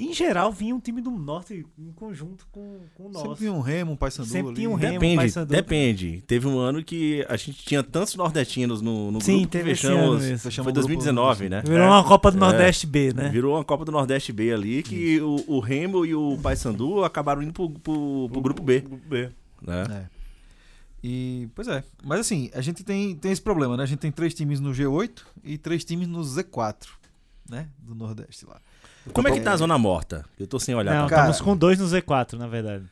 [0.00, 3.24] em geral vinha um time do Norte em conjunto com, com o nosso.
[3.24, 4.56] Sempre tinha um Remo, um Paysandu Sempre ali.
[4.56, 4.92] tinha um Remo.
[4.92, 5.46] Depende, Paysandu.
[5.52, 6.22] depende.
[6.26, 9.70] Teve um ano que a gente tinha tantos nordestinos no, no Sim, grupo que teve
[9.72, 10.04] esse fechamos.
[10.10, 10.38] ano mesmo.
[10.38, 11.62] Fechamos Foi o grupo, 2019, né?
[11.66, 12.40] Virou uma Copa do É.
[12.40, 13.28] Nordeste B, né?
[13.30, 17.42] Virou uma Copa do Nordeste B ali que o, o Remo e o Paysandu acabaram
[17.42, 18.84] indo pro, pro, pro grupo B.
[19.08, 19.30] B.
[19.60, 19.84] Né?
[20.14, 20.17] É.
[21.02, 21.84] E, pois é.
[22.02, 23.82] Mas assim, a gente tem, tem esse problema, né?
[23.84, 26.86] A gente tem três times no G8 e três times no Z4,
[27.48, 27.68] né?
[27.78, 28.60] Do Nordeste lá.
[29.12, 30.24] Como é que tá a Zona Morta?
[30.38, 31.30] Eu tô sem olhar Não, pra cara.
[31.30, 32.84] estamos com dois no Z4, na verdade.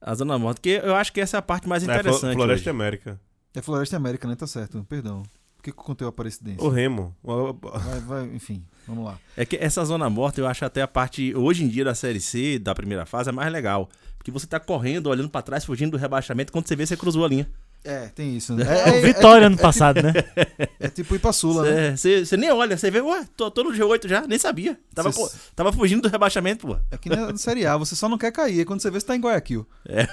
[0.00, 2.34] a Zona Morta, porque eu acho que essa é a parte mais É, interessante.
[2.34, 2.70] Floresta hoje.
[2.70, 3.20] América.
[3.54, 4.34] É Floresta América, né?
[4.34, 4.84] Tá certo.
[4.88, 5.22] Perdão.
[5.62, 6.60] Por que que eu contei o Aparecidense?
[6.60, 7.14] O Remo.
[7.22, 9.16] O- Vai, vai, enfim, vamos lá.
[9.36, 12.18] É que essa Zona Morta eu acho até a parte, hoje em dia, da Série
[12.20, 13.88] C, da primeira fase, é mais legal.
[14.18, 17.24] Porque você tá correndo, olhando pra trás, fugindo do rebaixamento, quando você vê, você cruzou
[17.24, 17.48] a linha.
[17.84, 18.64] É, tem isso, né?
[18.64, 20.12] É, o Vitória ano passado, né?
[20.78, 21.88] É tipo ir pra Sula, né?
[21.88, 24.78] É, Você nem olha, você vê, ué, tô, tô no G8 já, nem sabia.
[24.94, 26.76] Tava, Cê- pô, tava fugindo do rebaixamento, pô.
[26.90, 28.60] É que na Série A, você só não quer cair.
[28.60, 29.66] É quando você vê, você tá em Guayaquil.
[29.88, 30.06] É,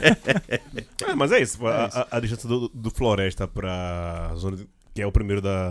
[1.16, 1.58] mas é isso.
[1.58, 5.40] pô, a, a- a distância do, do Floresta pra zona de- que é o primeiro
[5.42, 5.70] da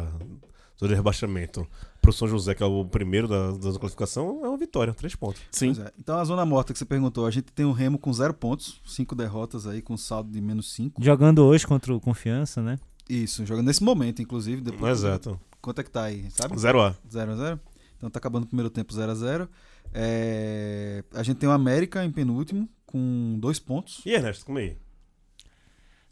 [0.79, 1.67] zona de rebaixamento
[2.03, 5.41] pro São José, que é o primeiro da, da classificação, é uma vitória, três pontos.
[5.49, 5.73] Sim.
[5.73, 5.91] Pois é.
[5.97, 8.81] Então a zona morta que você perguntou, a gente tem o Remo com zero pontos,
[8.85, 11.01] cinco derrotas aí com saldo de menos cinco.
[11.01, 12.77] Jogando hoje contra o Confiança, né?
[13.09, 14.61] Isso, jogando nesse momento, inclusive.
[14.61, 15.39] Depois, Exato.
[15.61, 16.59] Quanto é que tá aí, sabe?
[16.59, 17.59] 0 a 0 a 0
[17.97, 19.49] Então tá acabando o primeiro tempo 0 a 0
[19.93, 24.01] É, A gente tem o América em penúltimo, com dois pontos.
[24.05, 24.75] E Ernesto, como aí?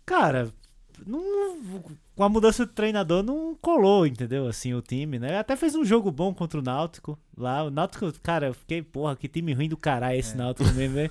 [0.05, 0.51] Cara,
[1.05, 1.83] não-
[2.22, 4.45] com a mudança de treinador não colou, entendeu?
[4.45, 5.39] Assim, o time, né?
[5.39, 7.63] Até fez um jogo bom contra o Náutico lá.
[7.63, 11.09] O Náutico, cara, eu fiquei, porra, que time ruim do caralho esse Náutico mesmo, né?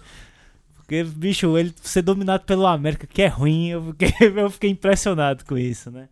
[0.77, 5.45] Porque, bicho, ele ser dominado pelo América, que é ruim, eu fiquei, eu fiquei impressionado
[5.45, 6.09] com isso, né?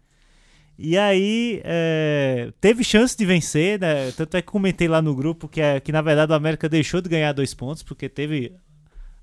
[0.76, 4.11] E aí, é, teve chance de vencer, né?
[4.11, 7.01] Tanto é que comentei lá no grupo que, é, que, na verdade, o América deixou
[7.01, 8.53] de ganhar dois pontos, porque teve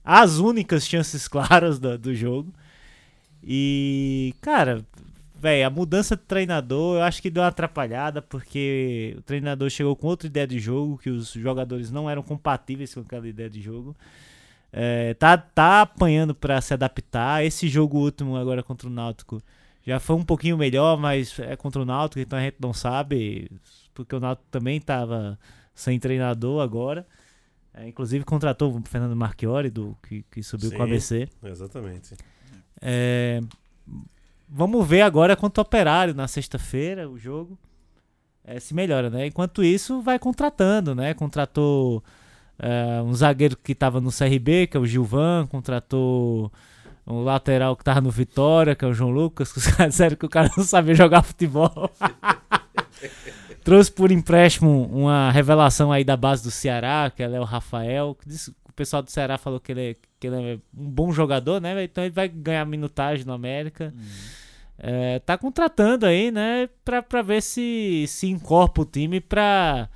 [0.06, 2.54] as únicas chances claras do, do jogo.
[3.44, 4.84] E, cara,
[5.46, 9.96] velho, a mudança de treinador eu acho que deu uma atrapalhada, porque o treinador chegou
[9.96, 13.62] com outra ideia de jogo, que os jogadores não eram compatíveis com aquela ideia de
[13.62, 13.96] jogo.
[14.74, 17.46] É, tá, tá apanhando pra se adaptar.
[17.46, 19.40] Esse jogo último agora contra o Náutico
[19.86, 23.52] já foi um pouquinho melhor, mas é contra o Náutico, então a gente não sabe,
[23.94, 25.38] porque o Náutico também tava
[25.76, 27.06] sem treinador agora.
[27.72, 30.92] É, inclusive contratou o Fernando Marchiori, do, que, que subiu com o Sim.
[30.92, 31.30] ABC.
[31.44, 32.16] Exatamente.
[32.82, 33.42] É,
[34.48, 37.58] vamos ver agora contra o Operário na sexta-feira o jogo.
[38.44, 39.26] É, se melhora, né?
[39.28, 41.14] Enquanto isso, vai contratando, né?
[41.16, 42.04] Contratou
[42.60, 46.52] é, um zagueiro que estava no CRB, que é o Gilvan, contratou
[47.08, 50.16] um lateral que estava no Vitória, que é o João Lucas, que os caras disseram
[50.16, 51.90] que o cara não sabia jogar futebol.
[53.64, 58.16] Trouxe por empréstimo uma revelação aí da base do Ceará, que é o Rafael.
[58.16, 61.62] que disse- pessoal do Ceará falou que ele, é, que ele é um bom jogador,
[61.62, 61.84] né?
[61.84, 63.94] Então ele vai ganhar minutagem no América.
[64.78, 66.70] É, tá contratando aí, né?
[66.84, 69.90] Pra, pra ver se se incorpora o time pra,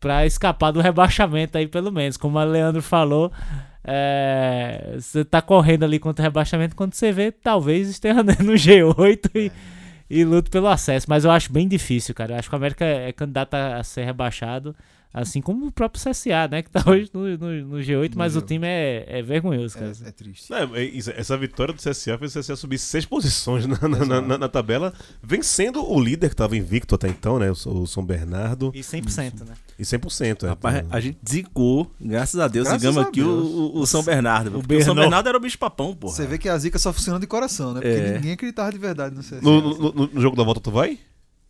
[0.00, 2.16] pra escapar do rebaixamento aí, pelo menos.
[2.16, 3.32] Como o Leandro falou,
[3.84, 6.74] é, você tá correndo ali contra o rebaixamento.
[6.74, 9.52] Quando você vê, talvez esteja no G8 e,
[10.10, 11.06] e luta pelo acesso.
[11.08, 12.34] Mas eu acho bem difícil, cara.
[12.34, 14.74] Eu acho que o América é candidato a ser rebaixado.
[15.14, 16.62] Assim como o próprio CSA, né?
[16.62, 18.46] Que tá hoje no, no, no G8, No mas o G8.
[18.46, 19.90] time é, é vergonhoso, cara.
[20.04, 20.50] É, é triste.
[20.50, 24.04] Não, é isso- essa vitória do CSA fez o CSA subir seis posições na, na-
[24.04, 24.92] na- na- na tabela,
[25.22, 27.50] vencendo o líder que estava invicto até então, né?
[27.50, 27.52] O,
[27.82, 28.70] o São Bernardo.
[28.74, 29.54] E 100%, né?
[29.78, 30.44] E 100%.
[30.44, 33.86] É, Rapaz, a gente zicou, graças a Deus, Graças zicamos a aqui o, o- o
[33.86, 34.56] São Bernardo.
[34.58, 35.28] O O São Bernardo.
[35.28, 36.12] Era o bicho papão, porra.
[36.14, 37.80] Você vê que a zica só funciona de coração, né?
[37.80, 38.12] Porque É.
[38.16, 39.40] ninguém acreditava de verdade no CSA.
[39.40, 40.98] no, no- no- no jogo da volta tu vai?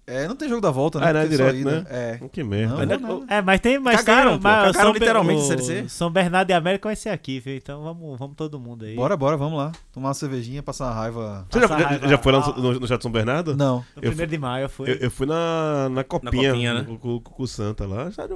[0.08, 1.08] É, não tem jogo da volta, né?
[1.10, 1.84] Ah, não, é direto, né?
[1.90, 2.20] É.
[2.32, 2.74] Que merda.
[2.74, 3.26] Não, Ainda- não, não.
[3.28, 3.76] É, mas tem.
[3.78, 5.88] Mas Cagaram, tem, pô, mas cagaram São literalmente o a Série C.
[5.88, 7.56] São Bernardo e América vai ser aqui, viu?
[7.56, 8.94] Então vamos, vamos todo mundo aí.
[8.94, 9.72] Bora, bora, vamos lá.
[9.92, 11.44] Tomar uma cervejinha, passar uma raiva.
[11.50, 12.08] Você já, Passar já- raiva.
[12.08, 13.56] já foi lá no, no, São Bernardo?
[13.56, 13.78] Não.
[13.78, 14.90] No Eu primeiro de maio eu fui.
[14.92, 16.84] Eu, eu fui na, na copinha, copinha, né?
[16.84, 18.08] com, com- com o Santa lá.
[18.10, 18.28] Já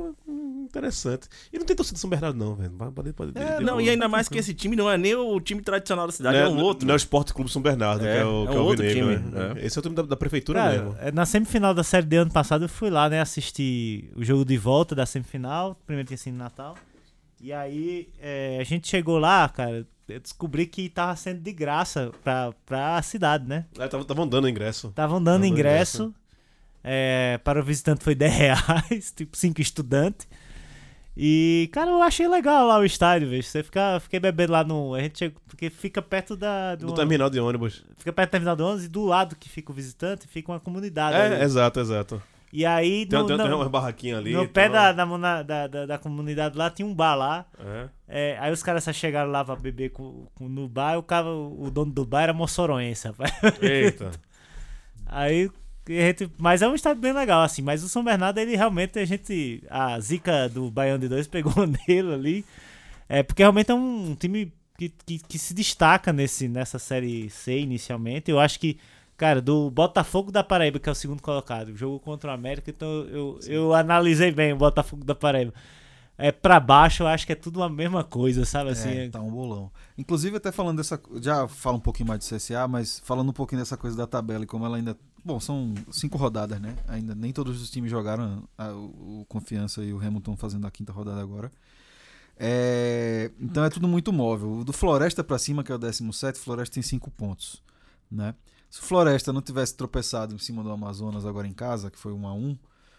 [0.64, 1.28] interessante.
[1.52, 2.70] E não tem torcida de São Bernardo, não, velho.
[2.70, 5.40] Pode, pode, pode, É, não, e ainda mais que esse time não é nem o
[5.40, 6.86] time tradicional da cidade, Não é, um outro.
[6.86, 8.62] Não é o Esporte Clube São Bernardo, É, que é o, é que é um
[8.62, 9.54] o outro time, né?
[9.56, 9.66] é.
[9.66, 10.96] Esse é o time da, da prefeitura Cara, mesmo.
[11.00, 13.20] é, na semifinal da série de ano passado eu fui lá, né?
[13.20, 15.76] Assistir o jogo de volta da semifinal.
[15.86, 16.76] Primeiro tinha sido em Natal.
[17.40, 19.86] E aí é, a gente chegou lá, cara.
[20.08, 23.66] Eu descobri que tava sendo de graça pra, pra cidade, né?
[23.78, 24.88] É, tava- Estavam dando ingresso.
[24.88, 26.14] Estavam dando Tava dando ingresso.
[26.82, 30.26] É, para o visitante foi 10 reais, tipo 5 estudantes.
[31.16, 33.42] E, cara, eu achei legal lá o estádio, velho.
[33.42, 34.94] Você fica, fiquei bebendo lá no.
[34.94, 36.76] A gente chega, porque fica perto da.
[36.76, 37.84] Do do- terminal de ônibus.
[37.98, 40.60] Fica perto do terminal do ônibus e do lado que fica o visitante fica uma
[40.60, 41.16] comunidade.
[41.16, 41.42] É, ali.
[41.44, 42.22] exato, exato.
[42.52, 44.32] E aí, Tem, no, tem, tem umas barraquinhas ali.
[44.32, 45.04] no e pé da, da,
[45.42, 47.44] da, da, da comunidade lá tinha um bar lá.
[47.58, 47.88] É.
[48.08, 50.96] É, aí os caras só chegaram lá pra beber com, com- no bar.
[50.98, 53.30] O, cara, o dono do bar era moçoroense, rapaz.
[53.60, 54.10] Eita.
[55.06, 55.50] Aí
[55.88, 57.62] gente, mas é um estádio bem legal, assim.
[57.62, 59.62] Mas o São Bernardo, ele realmente, a gente.
[59.68, 62.44] A zica do Baiano de 2 pegou nele ali.
[63.08, 67.58] É, porque realmente é um time que, que, que se destaca nesse, nessa série C
[67.58, 68.30] inicialmente.
[68.30, 68.78] Eu acho que,
[69.16, 72.88] cara, do Botafogo da Paraíba, que é o segundo colocado, jogo contra o América, então
[72.88, 75.52] eu, eu analisei bem o Botafogo da Paraíba.
[76.16, 78.70] É, pra baixo, eu acho que é tudo a mesma coisa, sabe?
[78.70, 79.72] Assim, é, tá um bolão.
[79.96, 81.00] Inclusive, até falando dessa.
[81.20, 84.44] Já falo um pouquinho mais do CSA, mas falando um pouquinho dessa coisa da tabela
[84.44, 84.94] e como ela ainda.
[85.24, 86.74] Bom, são cinco rodadas, né?
[86.88, 88.48] Ainda nem todos os times jogaram.
[88.56, 91.50] a- o, o Confiança e o Hamilton fazendo a quinta rodada agora.
[92.38, 94.64] É, então é tudo muito móvel.
[94.64, 97.62] Do Floresta pra cima, que é o 17, Floresta tem cinco pontos,
[98.10, 98.34] né?
[98.70, 102.12] Se o Floresta não tivesse tropeçado em cima do Amazonas agora em casa, que foi
[102.12, 102.56] 1 a 1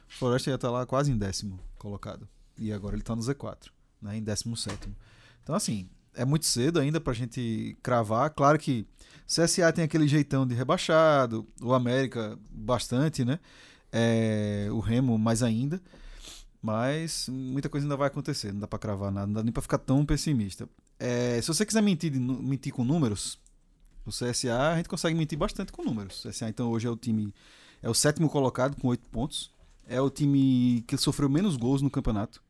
[0.10, 2.28] Floresta ia estar lá quase em décimo colocado.
[2.58, 3.70] E agora ele tá no Z4,
[4.02, 4.18] né?
[4.18, 4.96] Em décimo sétimo.
[5.42, 8.30] Então, assim, é muito cedo ainda pra gente cravar.
[8.32, 8.86] Claro que
[9.28, 13.40] CSA tem aquele jeitão de rebaixado, o América bastante, né?
[13.92, 15.82] É, o Remo mais ainda.
[16.62, 19.64] Mas muita coisa ainda vai acontecer, não dá pra cravar nada, não dá nem pra
[19.64, 20.70] ficar tão pessimista.
[21.00, 23.40] É, se você quiser mentir, mentir com números,
[24.06, 26.24] o CSA a gente consegue mentir bastante com números.
[26.24, 27.34] O CSA então hoje é o time,
[27.82, 29.52] é o sétimo colocado com oito pontos.
[29.88, 32.42] É o time que sofreu menos gols no campeonato.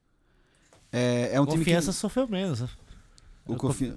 [0.91, 2.64] É, é um Confiança time sofreu menos.
[3.54, 3.93] O confi...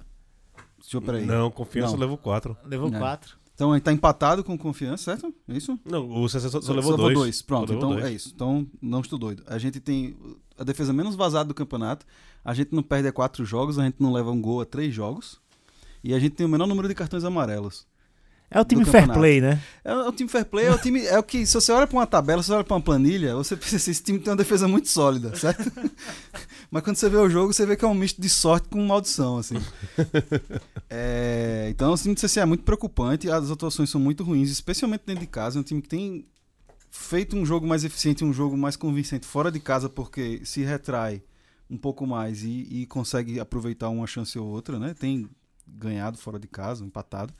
[0.79, 1.25] Deixa eu peraí.
[1.25, 1.99] Não, confiança Não.
[1.99, 2.55] levou 4.
[2.65, 2.99] Levou É.
[2.99, 3.37] quatro.
[3.55, 5.33] Então a gente tá empatado com confiança, certo?
[5.47, 5.79] É isso?
[5.85, 7.41] Não, o CSA só, só Só levou levou 2.
[7.41, 8.31] Pronto, então é isso.
[8.35, 9.43] Então não estou doido.
[9.47, 10.15] A gente tem
[10.59, 12.05] a defesa menos vazada do campeonato.
[12.43, 14.93] A gente não perde a quatro jogos, a gente não leva um gol a três
[14.93, 15.39] jogos.
[16.03, 17.87] E a gente tem o menor número de cartões amarelos.
[18.55, 19.61] É o time fair play, né?
[19.83, 21.05] É o time fair play, é o time.
[21.05, 23.35] É o que, se você olha pra uma tabela, se você olha pra uma planilha,
[23.35, 25.69] você pensa assim, esse time tem uma defesa muito sólida, certo?
[26.71, 28.81] Mas quando você vê o jogo, você vê que é um misto de sorte com
[28.81, 29.55] maldição, assim.
[30.89, 35.03] É, então o time do CCA é muito preocupante, as atuações são muito ruins, especialmente
[35.05, 35.57] dentro de casa.
[35.57, 36.25] É um time que tem
[36.89, 41.21] feito um jogo mais eficiente, um jogo mais convincente fora de casa, porque se retrai
[41.69, 44.95] um pouco mais e, e consegue aproveitar uma chance ou outra, né?
[44.97, 45.29] Tem
[45.67, 47.33] ganhado fora de casa, empatado.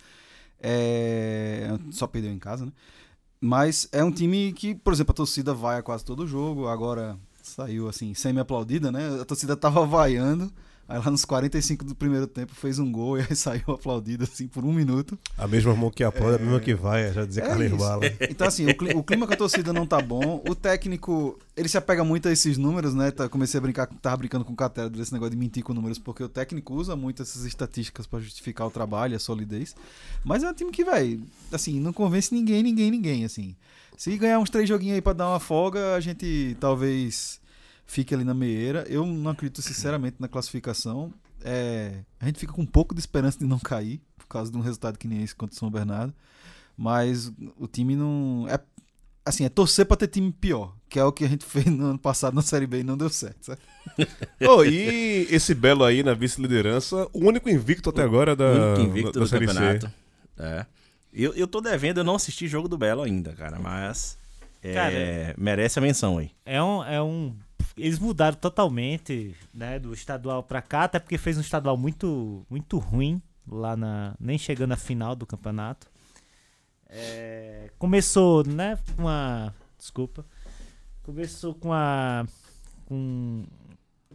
[0.59, 2.71] É, só perdeu em casa, né?
[3.39, 6.67] Mas é um time que, por exemplo, a torcida vai a quase todo jogo.
[6.67, 9.21] Agora saiu assim, semi-aplaudida, né?
[9.21, 10.51] A torcida tava vaiando.
[10.87, 14.47] Aí lá nos 45 do primeiro tempo fez um gol e aí saiu aplaudido assim
[14.47, 15.17] por um minuto.
[15.35, 17.77] A mesma mão que aplaude, a mesma que vai, já dizia É Carlos isso.
[17.77, 18.01] Bala.
[18.29, 20.43] Então, assim, o, cli- o clima com a torcida não tá bom.
[20.47, 23.09] O técnico, ele se apega muito a esses números, né?
[23.09, 25.97] Tá, comecei a brincar, tava brincando com o Catera desse negócio de mentir com números,
[25.97, 29.75] porque o técnico usa muito essas estatísticas pra justificar o trabalho, a solidez.
[30.23, 31.19] Mas é um time que, vai
[31.51, 33.55] assim, não convence ninguém, ninguém, ninguém, assim.
[33.97, 37.39] Se ganhar uns três joguinhos aí pra dar uma folga, a gente talvez
[37.85, 38.85] fique ali na meieira.
[38.87, 41.13] Eu não acredito sinceramente na classificação.
[41.43, 44.57] É, a gente fica com um pouco de esperança de não cair, por causa de
[44.57, 46.13] um resultado que nem esse contra o São Bernardo.
[46.77, 48.47] Mas o time não.
[48.49, 48.59] É,
[49.25, 51.85] assim, é torcer pra ter time pior, que é o que a gente fez no
[51.85, 53.45] ano passado na Série B e não deu certo.
[53.45, 53.61] Sabe?
[54.47, 59.11] Ô, e esse Belo aí na vice-liderança, o único invicto até agora da, único invicto
[59.11, 59.53] da, do da Série C.
[59.53, 59.91] campeonato.
[60.37, 60.65] É.
[61.13, 64.17] Eu, eu tô devendo, eu não assisti jogo do Belo ainda, cara, mas
[64.65, 66.31] é, Cara, merece a menção aí.
[66.43, 67.35] É um, é um.
[67.77, 72.77] Eles mudaram totalmente, né, do estadual pra cá, até porque fez um estadual muito, muito
[72.77, 75.87] ruim lá na, nem chegando à final do campeonato.
[76.87, 80.25] É, começou, né, com a, desculpa,
[81.03, 82.25] começou com a,
[82.85, 83.43] com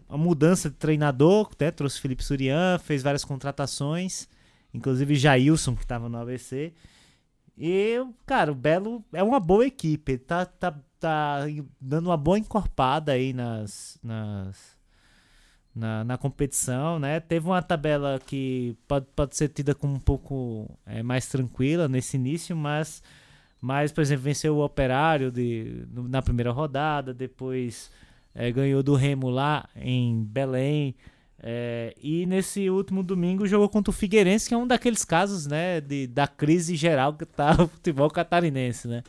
[0.09, 4.29] a mudança de treinador, né, trouxe Felipe Surian, fez várias contratações,
[4.73, 6.73] inclusive Jailson que estava no ABC.
[7.63, 10.17] E, cara, o Belo é uma boa equipe.
[10.17, 11.41] Tá, tá, tá
[11.79, 14.79] dando uma boa encorpada aí nas, nas,
[15.75, 17.21] na, na competição, né?
[17.21, 22.17] Teve uma tabela que pode, pode ser tida como um pouco é, mais tranquila nesse
[22.17, 23.03] início, mas,
[23.61, 27.91] mas, por exemplo, venceu o Operário de, na primeira rodada, depois
[28.35, 30.97] é, ganhou do Remo lá em Belém.
[31.43, 35.81] É, e nesse último domingo jogou contra o Figueirense, que é um daqueles casos, né,
[35.81, 39.03] de, da crise geral que tá o futebol catarinense, né?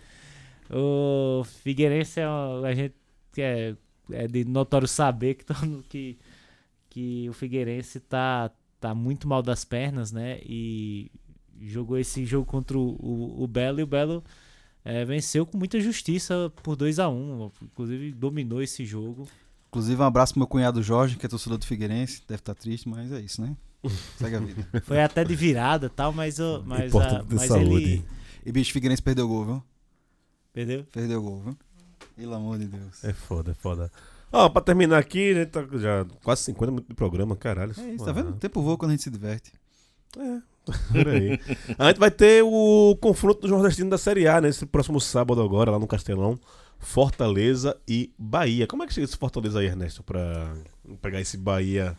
[0.70, 2.96] O Figueirense é uma- a gente
[3.38, 3.76] é,
[4.12, 5.46] é de notório saber que,
[5.90, 6.18] que,
[6.90, 10.40] que o Figueirense tá, tá muito mal das pernas, né?
[10.44, 11.12] E
[11.60, 14.24] jogou esse jogo contra o, o, o Belo e o Belo
[14.86, 19.28] é, venceu com muita justiça por 2 a 1 um, Inclusive dominou esse jogo.
[19.72, 22.22] Inclusive, um abraço pro meu cunhado Jorge, que é torcedor do Figueirense.
[22.28, 23.56] Deve estar triste, mas é isso, né?
[24.18, 24.68] Segue a vida.
[24.84, 27.66] Foi até de virada e tal, mas, o- mas, a, mas saúde.
[27.74, 28.06] ele.
[28.46, 29.64] E bicho, Figueirense perdeu gol, viu?
[30.52, 30.84] Perdeu?
[30.92, 31.58] Perdeu gol, viu?
[32.18, 33.02] Pelo amor de Deus.
[33.04, 33.90] É foda, é foda.
[34.30, 37.74] Ó, pra terminar aqui, a gente tá já quase 50 minutos de programa, caralho.
[37.78, 38.32] É isso, tá vendo?
[38.32, 39.54] O tempo voa quando a gente se diverte.
[40.92, 41.40] Por aí.
[41.80, 45.72] A gente vai ter o confronto do Nordestino da Série A nesse próximo sábado agora,
[45.72, 46.38] lá no Castelão.
[46.82, 48.68] Fortaleza e Bahia.
[48.68, 50.54] Como é que chega esse Fortaleza aí, Ernesto, pra
[51.02, 51.98] pegar esse Bahia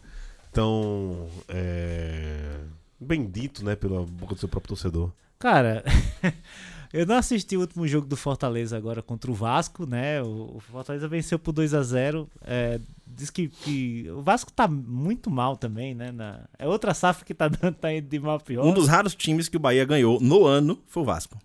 [0.53, 2.57] tão é,
[3.01, 5.11] bendito, né, pela boca do seu próprio torcedor?
[5.39, 5.83] Cara,
[6.93, 10.21] eu não assisti o último jogo do Fortaleza agora contra o Vasco, né?
[10.23, 15.31] O, Fortaleza venceu por 2 a 0 é, Diz que, que o Vasco tá muito
[15.31, 16.11] mal também, né?
[16.11, 18.65] na- é outra safra que tá, dando, tá indo de mal pior.
[18.65, 21.39] Um dos raros times que o Bahia ganhou no ano foi o Vasco.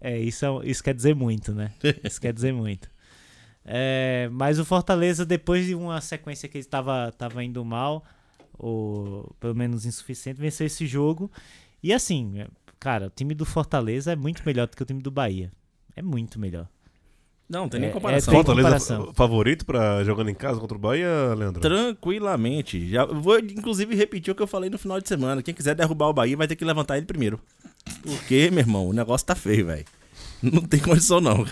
[0.00, 1.72] É, isso, é- isso quer dizer muito, né?
[2.04, 2.88] Isso quer dizer muito.
[3.64, 8.04] É, mas o Fortaleza, depois de uma sequência que ele estava tava indo mal,
[8.58, 11.30] ou pelo menos insuficiente, venceu esse jogo.
[11.82, 12.46] E assim, é,
[12.78, 15.50] cara, o time do Fortaleza é muito melhor do que o time do Bahia.
[15.96, 16.68] É muito melhor.
[17.48, 18.32] Não, não tem É- nem é comparação.
[18.34, 19.14] tem Fortaleza comparação.
[19.14, 21.60] favorito pra jogando em casa contra o Bahia, Leandro?
[21.60, 22.88] Tranquilamente.
[22.88, 25.42] Já vou, inclusive, repetir o que eu falei no final de semana.
[25.42, 27.40] Quem quiser derrubar o Bahia vai ter que levantar ele primeiro.
[28.02, 29.84] Porque, meu irmão, o negócio tá feio, velho.
[30.42, 31.44] Não tem condição, não.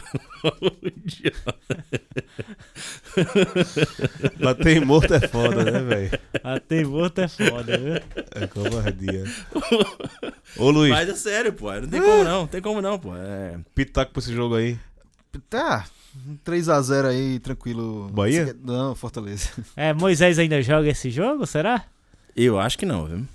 [4.40, 6.10] Bater morto é foda, né, velho?
[6.42, 7.94] Até morto é foda, viu?
[8.34, 9.24] É covardia.
[10.56, 11.72] Ô, Luiz, Mas é sério, pô.
[11.72, 13.16] Não tem como não, não tem como não, pô.
[13.16, 13.58] É...
[13.74, 14.78] pitaco pra esse jogo aí.
[15.48, 15.86] Tá,
[16.44, 18.08] 3x0 aí, tranquilo.
[18.12, 18.54] Bahia?
[18.62, 19.50] Não, Fortaleza.
[19.76, 21.84] É, Moisés ainda joga esse jogo, será?
[22.36, 23.26] Eu acho que não, viu?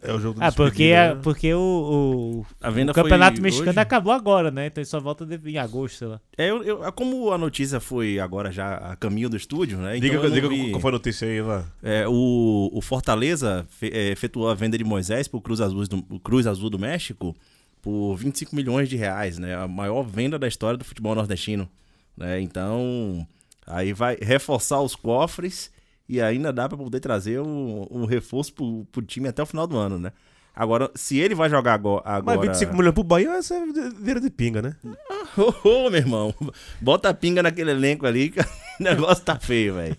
[0.00, 1.20] É o jogo do Ah, porque, é, né?
[1.22, 3.80] porque o, o, A venda o campeonato mexicano hoje.
[3.80, 4.66] acabou agora, né?
[4.66, 6.20] Então ele só volta de- em agosto, sei lá.
[6.36, 9.96] É, eu, eu- como a notícia foi agora já a caminho do estúdio, né?
[9.96, 11.64] Então Diga, diga vi- qual foi a notícia aí, lá.
[11.82, 16.20] É, o, o Fortaleza fe- é, efetuou a venda de Moisés pro Cruz Azul, do,
[16.20, 17.34] Cruz Azul do México
[17.82, 19.56] por 25 milhões de reais, né?
[19.56, 21.68] A maior venda da história do futebol nordestino.
[22.16, 22.40] Né?
[22.40, 23.26] Então,
[23.66, 25.70] aí vai reforçar os cofres
[26.08, 29.66] e ainda dá pra poder trazer um, um reforço pro, pro time até o final
[29.66, 30.12] do ano, né?
[30.54, 32.38] Agora, se ele vai jogar ago- agora...
[32.38, 33.64] Mas 25 milhões pro Bahia essa é
[33.96, 34.74] dinheiro de pinga, né?
[35.64, 36.34] Ô, ô, meu irmão,
[36.80, 38.44] bota a pinga naquele elenco ali que o
[38.80, 39.96] negócio tá feio, velho.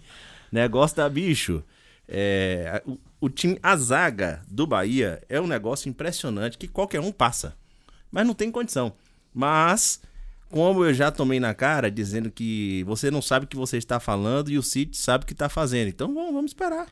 [0.51, 1.63] Negócio tá bicho.
[2.07, 7.11] É, o, o time, a zaga do Bahia é um negócio impressionante que qualquer um
[7.11, 7.55] passa.
[8.11, 8.91] Mas não tem condição.
[9.33, 10.01] Mas,
[10.49, 13.99] como eu já tomei na cara, dizendo que você não sabe o que você está
[13.99, 15.87] falando e o City sabe o que tá fazendo.
[15.89, 16.87] Então vamos, vamos esperar.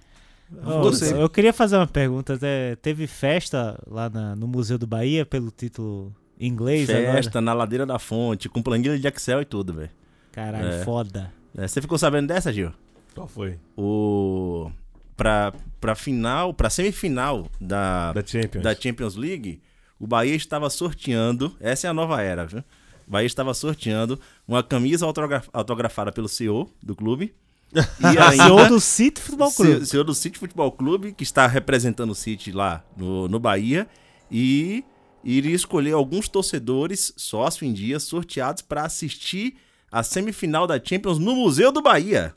[0.49, 2.37] Você- eu queria fazer uma pergunta.
[2.41, 7.13] é, teve festa lá na- no Museu do Bahia pelo título em inglês agora?
[7.13, 9.89] Festa na ladeira da fonte, com planilha de Excel e tudo, velho.
[10.31, 10.83] Caralho, É.
[10.83, 11.33] foda.
[11.57, 12.71] É, Você ficou sabendo dessa, Gil?
[13.13, 13.57] Qual foi?
[13.75, 14.71] o
[15.17, 15.51] pra,
[15.81, 18.63] pra final, pra semifinal da, Da Champions.
[18.63, 19.59] da Champions League,
[19.99, 22.63] o Bahia estava sorteando, essa é a nova era, viu?
[23.07, 27.33] Bahia estava sorteando uma camisa autogra- autografada pelo CEO do clube.
[27.73, 29.85] E CEO do City Futebol Clube.
[29.85, 33.87] CEO, do City Futebol Clube, que está representando o City lá no, no Bahia,
[34.31, 34.83] e
[35.23, 39.57] iria escolher alguns torcedores, sócio em dia, sorteados para assistir
[39.91, 42.33] a semifinal da Champions no Museu do Bahia.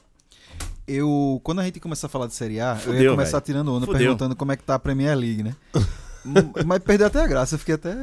[0.86, 3.44] Eu, quando a gente começar a falar de Série A, eu Fudeu, ia começar velho.
[3.46, 4.00] tirando onda, Fudeu.
[4.00, 5.54] perguntando como é que tá a Premier League, né?
[6.66, 7.94] Mas perdeu até a graça, eu fiquei até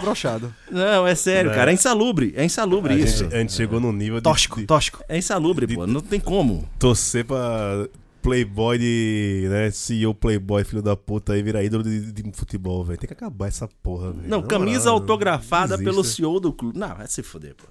[0.00, 0.54] brochado.
[0.70, 1.56] Não, é sério, Né?
[1.56, 1.70] cara.
[1.70, 2.32] É insalubre.
[2.36, 3.24] É insalubre A isso.
[3.24, 5.02] gente, a gente chegou num nível de, Tóxico, de tóxico.
[5.08, 5.86] É insalubre, pô.
[5.86, 6.68] Não tem como.
[6.78, 7.86] torcer pra
[8.22, 9.46] Playboy de.
[9.48, 9.70] né?
[9.70, 12.98] CEO Playboy, filho da puta, aí virar ídolo de, de futebol, velho.
[12.98, 14.28] Tem que acabar essa porra, velho.
[14.28, 15.90] Não, Na camisa moral, autografada desista.
[15.90, 16.78] pelo CEO do clube.
[16.78, 17.64] Não, vai se fuder, pô.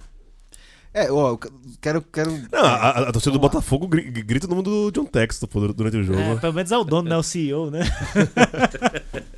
[0.94, 1.38] É, ó, eu
[1.82, 2.00] quero.
[2.02, 2.30] quero...
[2.50, 5.98] Não, a, a- torcida do Botafogo gri- grita o nome do John Texton pô, durante
[5.98, 6.18] o jogo.
[6.18, 7.16] É, pelo menos é o dono, né?
[7.16, 7.80] O CEO, né?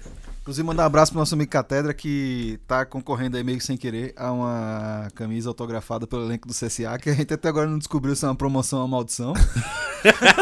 [0.51, 3.77] Inclusive, mandar um abraço pro nosso amigo Catedra que tá concorrendo aí meio que sem
[3.77, 7.79] querer a uma camisa autografada pelo elenco do CSA, que a gente até agora não
[7.79, 9.33] descobriu se é uma promoção ou uma maldição.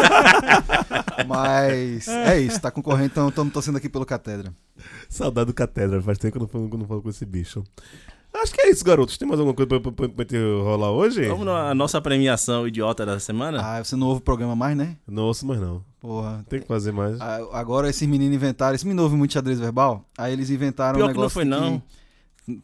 [1.28, 4.50] Mas é isso, tá concorrendo, então estamos torcendo aqui pelo Catedra.
[5.10, 7.26] Saudade do Catedra, faz tempo que eu não falo, que eu não falo com esse
[7.26, 7.62] bicho.
[8.32, 9.18] Acho que é isso, garotos.
[9.18, 11.28] Tem mais alguma coisa pra, pra, pra, pra rolar hoje?
[11.28, 13.60] Vamos na nossa premiação idiota da semana?
[13.62, 14.96] Ah, você não ouve o programa mais, né?
[15.06, 15.84] Não ouço mais não.
[16.00, 16.44] Porra.
[16.48, 17.20] Tem que fazer mais.
[17.20, 18.74] Agora esses meninos inventaram.
[18.74, 20.04] Esse menino ouve muito xadrez verbal.
[20.16, 21.34] Aí eles inventaram Pior um que não negócio.
[21.34, 21.82] foi, não.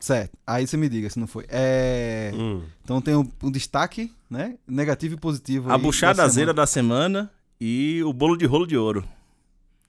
[0.01, 0.39] Certo.
[0.47, 1.45] Aí você me diga se não foi.
[1.49, 2.33] É.
[2.35, 2.63] Hum.
[2.83, 4.57] Então tem um, um destaque, né?
[4.67, 5.71] Negativo e positivo.
[5.71, 7.31] a buchada da da semana
[7.61, 9.05] e o bolo de rolo de ouro.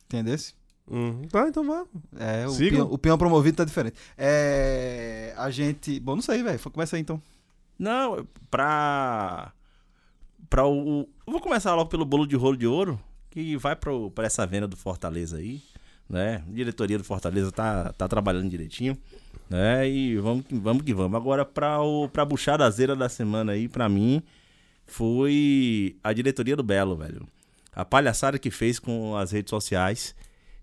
[0.06, 0.54] Entendesse?
[0.90, 1.22] Hum.
[1.32, 1.86] Tá, então vá.
[2.20, 3.96] É, o peão, o peão promovido tá diferente.
[4.18, 5.34] É.
[5.38, 6.00] A gente.
[6.00, 6.60] Bom, não sei, velho.
[6.72, 7.22] Começa aí então.
[7.78, 9.52] Não, pra.
[10.50, 11.08] Pra o.
[11.26, 13.00] Eu vou começar logo pelo bolo de rolo de ouro,
[13.36, 15.62] que vai pro, pra essa venda do Fortaleza aí,
[16.10, 16.42] né?
[16.48, 18.98] A diretoria do Fortaleza tá, tá trabalhando direitinho,
[19.50, 19.88] né?
[19.90, 21.16] E vamos, que- vamos que vamos.
[21.18, 24.24] Agora, pra, o, pra buchada azeira da semana aí, pra mim,
[24.88, 27.28] foi a diretoria do Belo, velho.
[27.76, 30.16] A palhaçada que fez com as redes sociais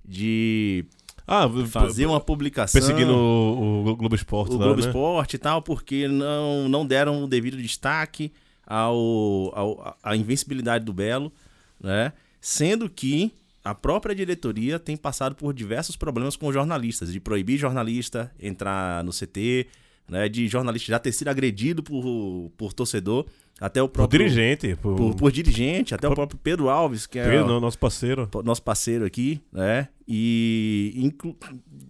[0.05, 0.85] de
[1.27, 4.87] Ah, fazer uma publicação Perseguindo o, o Globo Esporte o lá, Globo né?
[4.87, 8.33] Esporte e tal, porque não, não deram o devido destaque
[8.66, 11.31] ao, ao, à invencibilidade do Belo,
[11.79, 12.12] né?
[12.45, 13.32] Sendo que
[13.64, 19.12] a própria diretoria tem passado por diversos problemas com jornalistas, de proibir jornalista entrar no
[19.12, 19.68] CT,
[20.09, 20.28] né?
[20.28, 23.24] De jornalista já ter sido agredido por, por torcedor,
[23.61, 24.18] até o Por próprio...
[24.18, 24.74] dirigente.
[24.74, 28.28] Por, Por, por dirigente, até o próprio Pedro Alves, que é Pedro, nosso parceiro.
[28.45, 29.86] nosso parceiro aqui, né?
[30.09, 31.36] E inclu-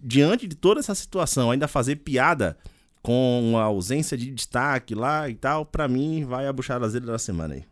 [0.03, 2.55] diante de toda essa situação, ainda fazer piada
[3.01, 7.17] com a ausência de destaque lá e tal, pra mim vai a buchada azeira da
[7.17, 7.63] semana aí.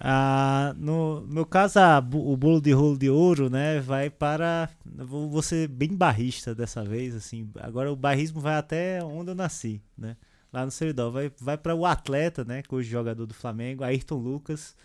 [0.00, 4.70] Ah, no meu caso, a o bolo de rolo de ouro, né, vai para.
[4.84, 7.50] vou ser bem barrista dessa vez, assim.
[7.58, 10.16] Agora o barrismo vai até onde eu nasci, né?
[10.52, 11.10] Lá no Seridó.
[11.10, 14.76] Vai, vai para o atleta, né, que hoje é jogador do Flamengo, Ayrton Lucas,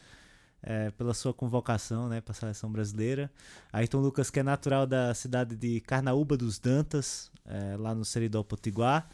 [0.64, 3.32] é, pela sua convocação, né, para a seleção brasileira.
[3.72, 8.43] Ayrton Lucas, que é natural da cidade de Carnaúba dos Dantas, é, lá no Seridó
[8.43, 9.07] Potiguar.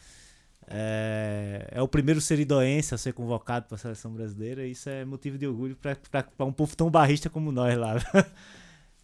[0.72, 4.65] É, é o primeiro seridoense a ser convocado para a seleção brasileira.
[4.67, 7.95] e Isso é motivo de orgulho para um povo tão barrista como nós lá.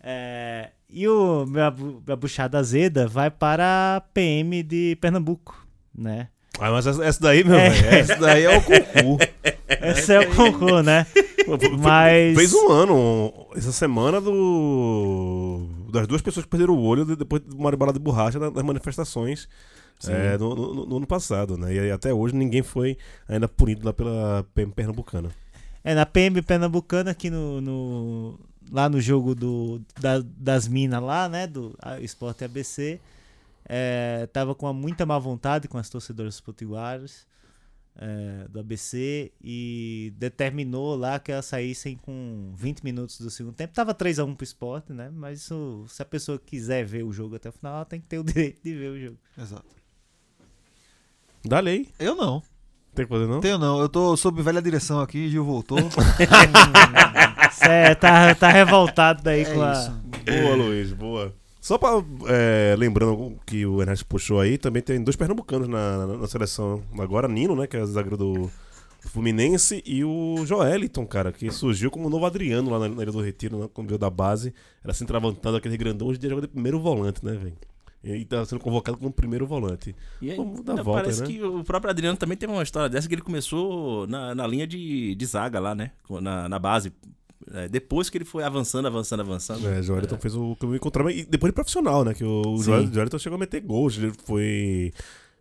[0.08, 5.66] É, e o minha, bu- minha buchada azeda vai para a PM de Pernambuco,
[5.98, 6.28] né?
[6.60, 7.70] Ah, mas essa, essa daí, meu É.
[7.72, 9.28] velho, essa daí é o concurso.
[9.82, 11.08] Esse é o concurso, né?
[11.80, 17.16] Mas- Fez um ano, essa semana, do das duas pessoas que perderam o olho de-
[17.16, 19.50] depois de uma bala de borracha na- nas manifestações
[20.08, 21.74] é, no, no- no ano passado, né?
[21.74, 25.30] E até hoje ninguém foi ainda punido lá pela PM Pernambucana.
[25.84, 28.40] É, na PM Pernambucana, aqui no, no-
[28.72, 33.00] lá no jogo do, da- das minas lá, né, do a- Esporte ABC,
[33.68, 37.26] é, tava com muita má vontade com as torcedoras potiguaras
[37.98, 43.74] é, do ABC e determinou lá que elas saíssem com 20 minutos do segundo tempo.
[43.74, 47.14] Tava 3 a 1 pro esporte, né, mas isso, se a pessoa quiser ver o
[47.14, 49.18] jogo até o final, ela tem que ter o direito de ver o jogo.
[49.38, 49.66] Exato.
[51.46, 51.88] Dá lei.
[52.00, 52.42] Eu não.
[52.94, 53.40] Tem que fazer, não?
[53.42, 53.80] Tenho não.
[53.80, 55.78] Eu tô sob velha direção aqui, Gil voltou.
[57.52, 59.74] Cê tá, tá revoltado daí É com a...
[59.74, 59.92] isso.
[60.42, 61.34] Boa, Luiz, boa.
[61.62, 61.90] Só pra,
[62.28, 66.84] é, lembrando que o Ernesto puxou aí, também tem dois pernambucanos na, na, na seleção
[67.00, 68.52] agora, Nino, né, que é zagueiro do
[69.00, 73.20] Fluminense, e o Joeliton, cara, que surgiu como novo Adriano lá na, na Ilha do
[73.20, 76.44] Retiro, né, quando veio da base, era se entravantando aquele grandão, hoje em dia joga
[76.44, 77.58] de primeiro volante, né, velho?
[78.06, 79.96] E tá sendo convocado como primeiro volante.
[80.22, 81.28] E aí, Vamos dar não, volta, parece né?
[81.28, 84.68] que o próprio Adriano também tem uma história dessa que ele começou na, na linha
[84.68, 85.92] de, de zaga lá, né?
[86.22, 86.94] Na, na base.
[87.52, 89.68] É, depois que ele foi avançando, avançando, avançando.
[89.68, 91.12] É, Joeliton fez o caminho contrário.
[91.12, 92.14] E depois de profissional, né?
[92.14, 92.92] Que o Sim.
[92.92, 93.98] Joeliton chegou a meter gols.
[93.98, 94.94] Ele foi.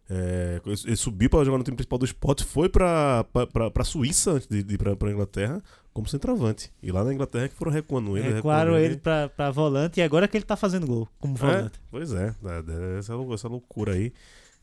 [0.09, 3.25] É, ele subiu para jogar no time principal do esporte, foi pra,
[3.73, 6.73] pra Suíça antes de, de ir pra, pra Inglaterra como centroavante.
[6.83, 8.35] E lá na Inglaterra é que foram recuando ele.
[8.35, 11.81] Recuaram recuando ele pra volante e agora que ele tá fazendo gol como É, volante.
[11.91, 14.13] pois é, é, é, essa, essa loucura aí.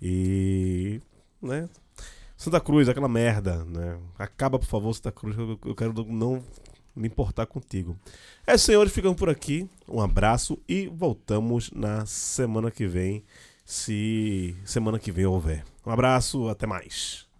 [0.01, 0.99] E.
[1.41, 1.69] né?
[2.35, 3.99] Santa Cruz, aquela merda, né?
[4.17, 6.43] Acaba, por favor, Santa Cruz, eu, eu quero não
[6.95, 7.95] me importar contigo.
[8.45, 9.69] É, senhores, ficamos por aqui.
[9.87, 13.23] Um abraço e voltamos na semana que vem,
[13.66, 15.64] se semana que vem houver.
[15.86, 17.30] Um abraço, até mais.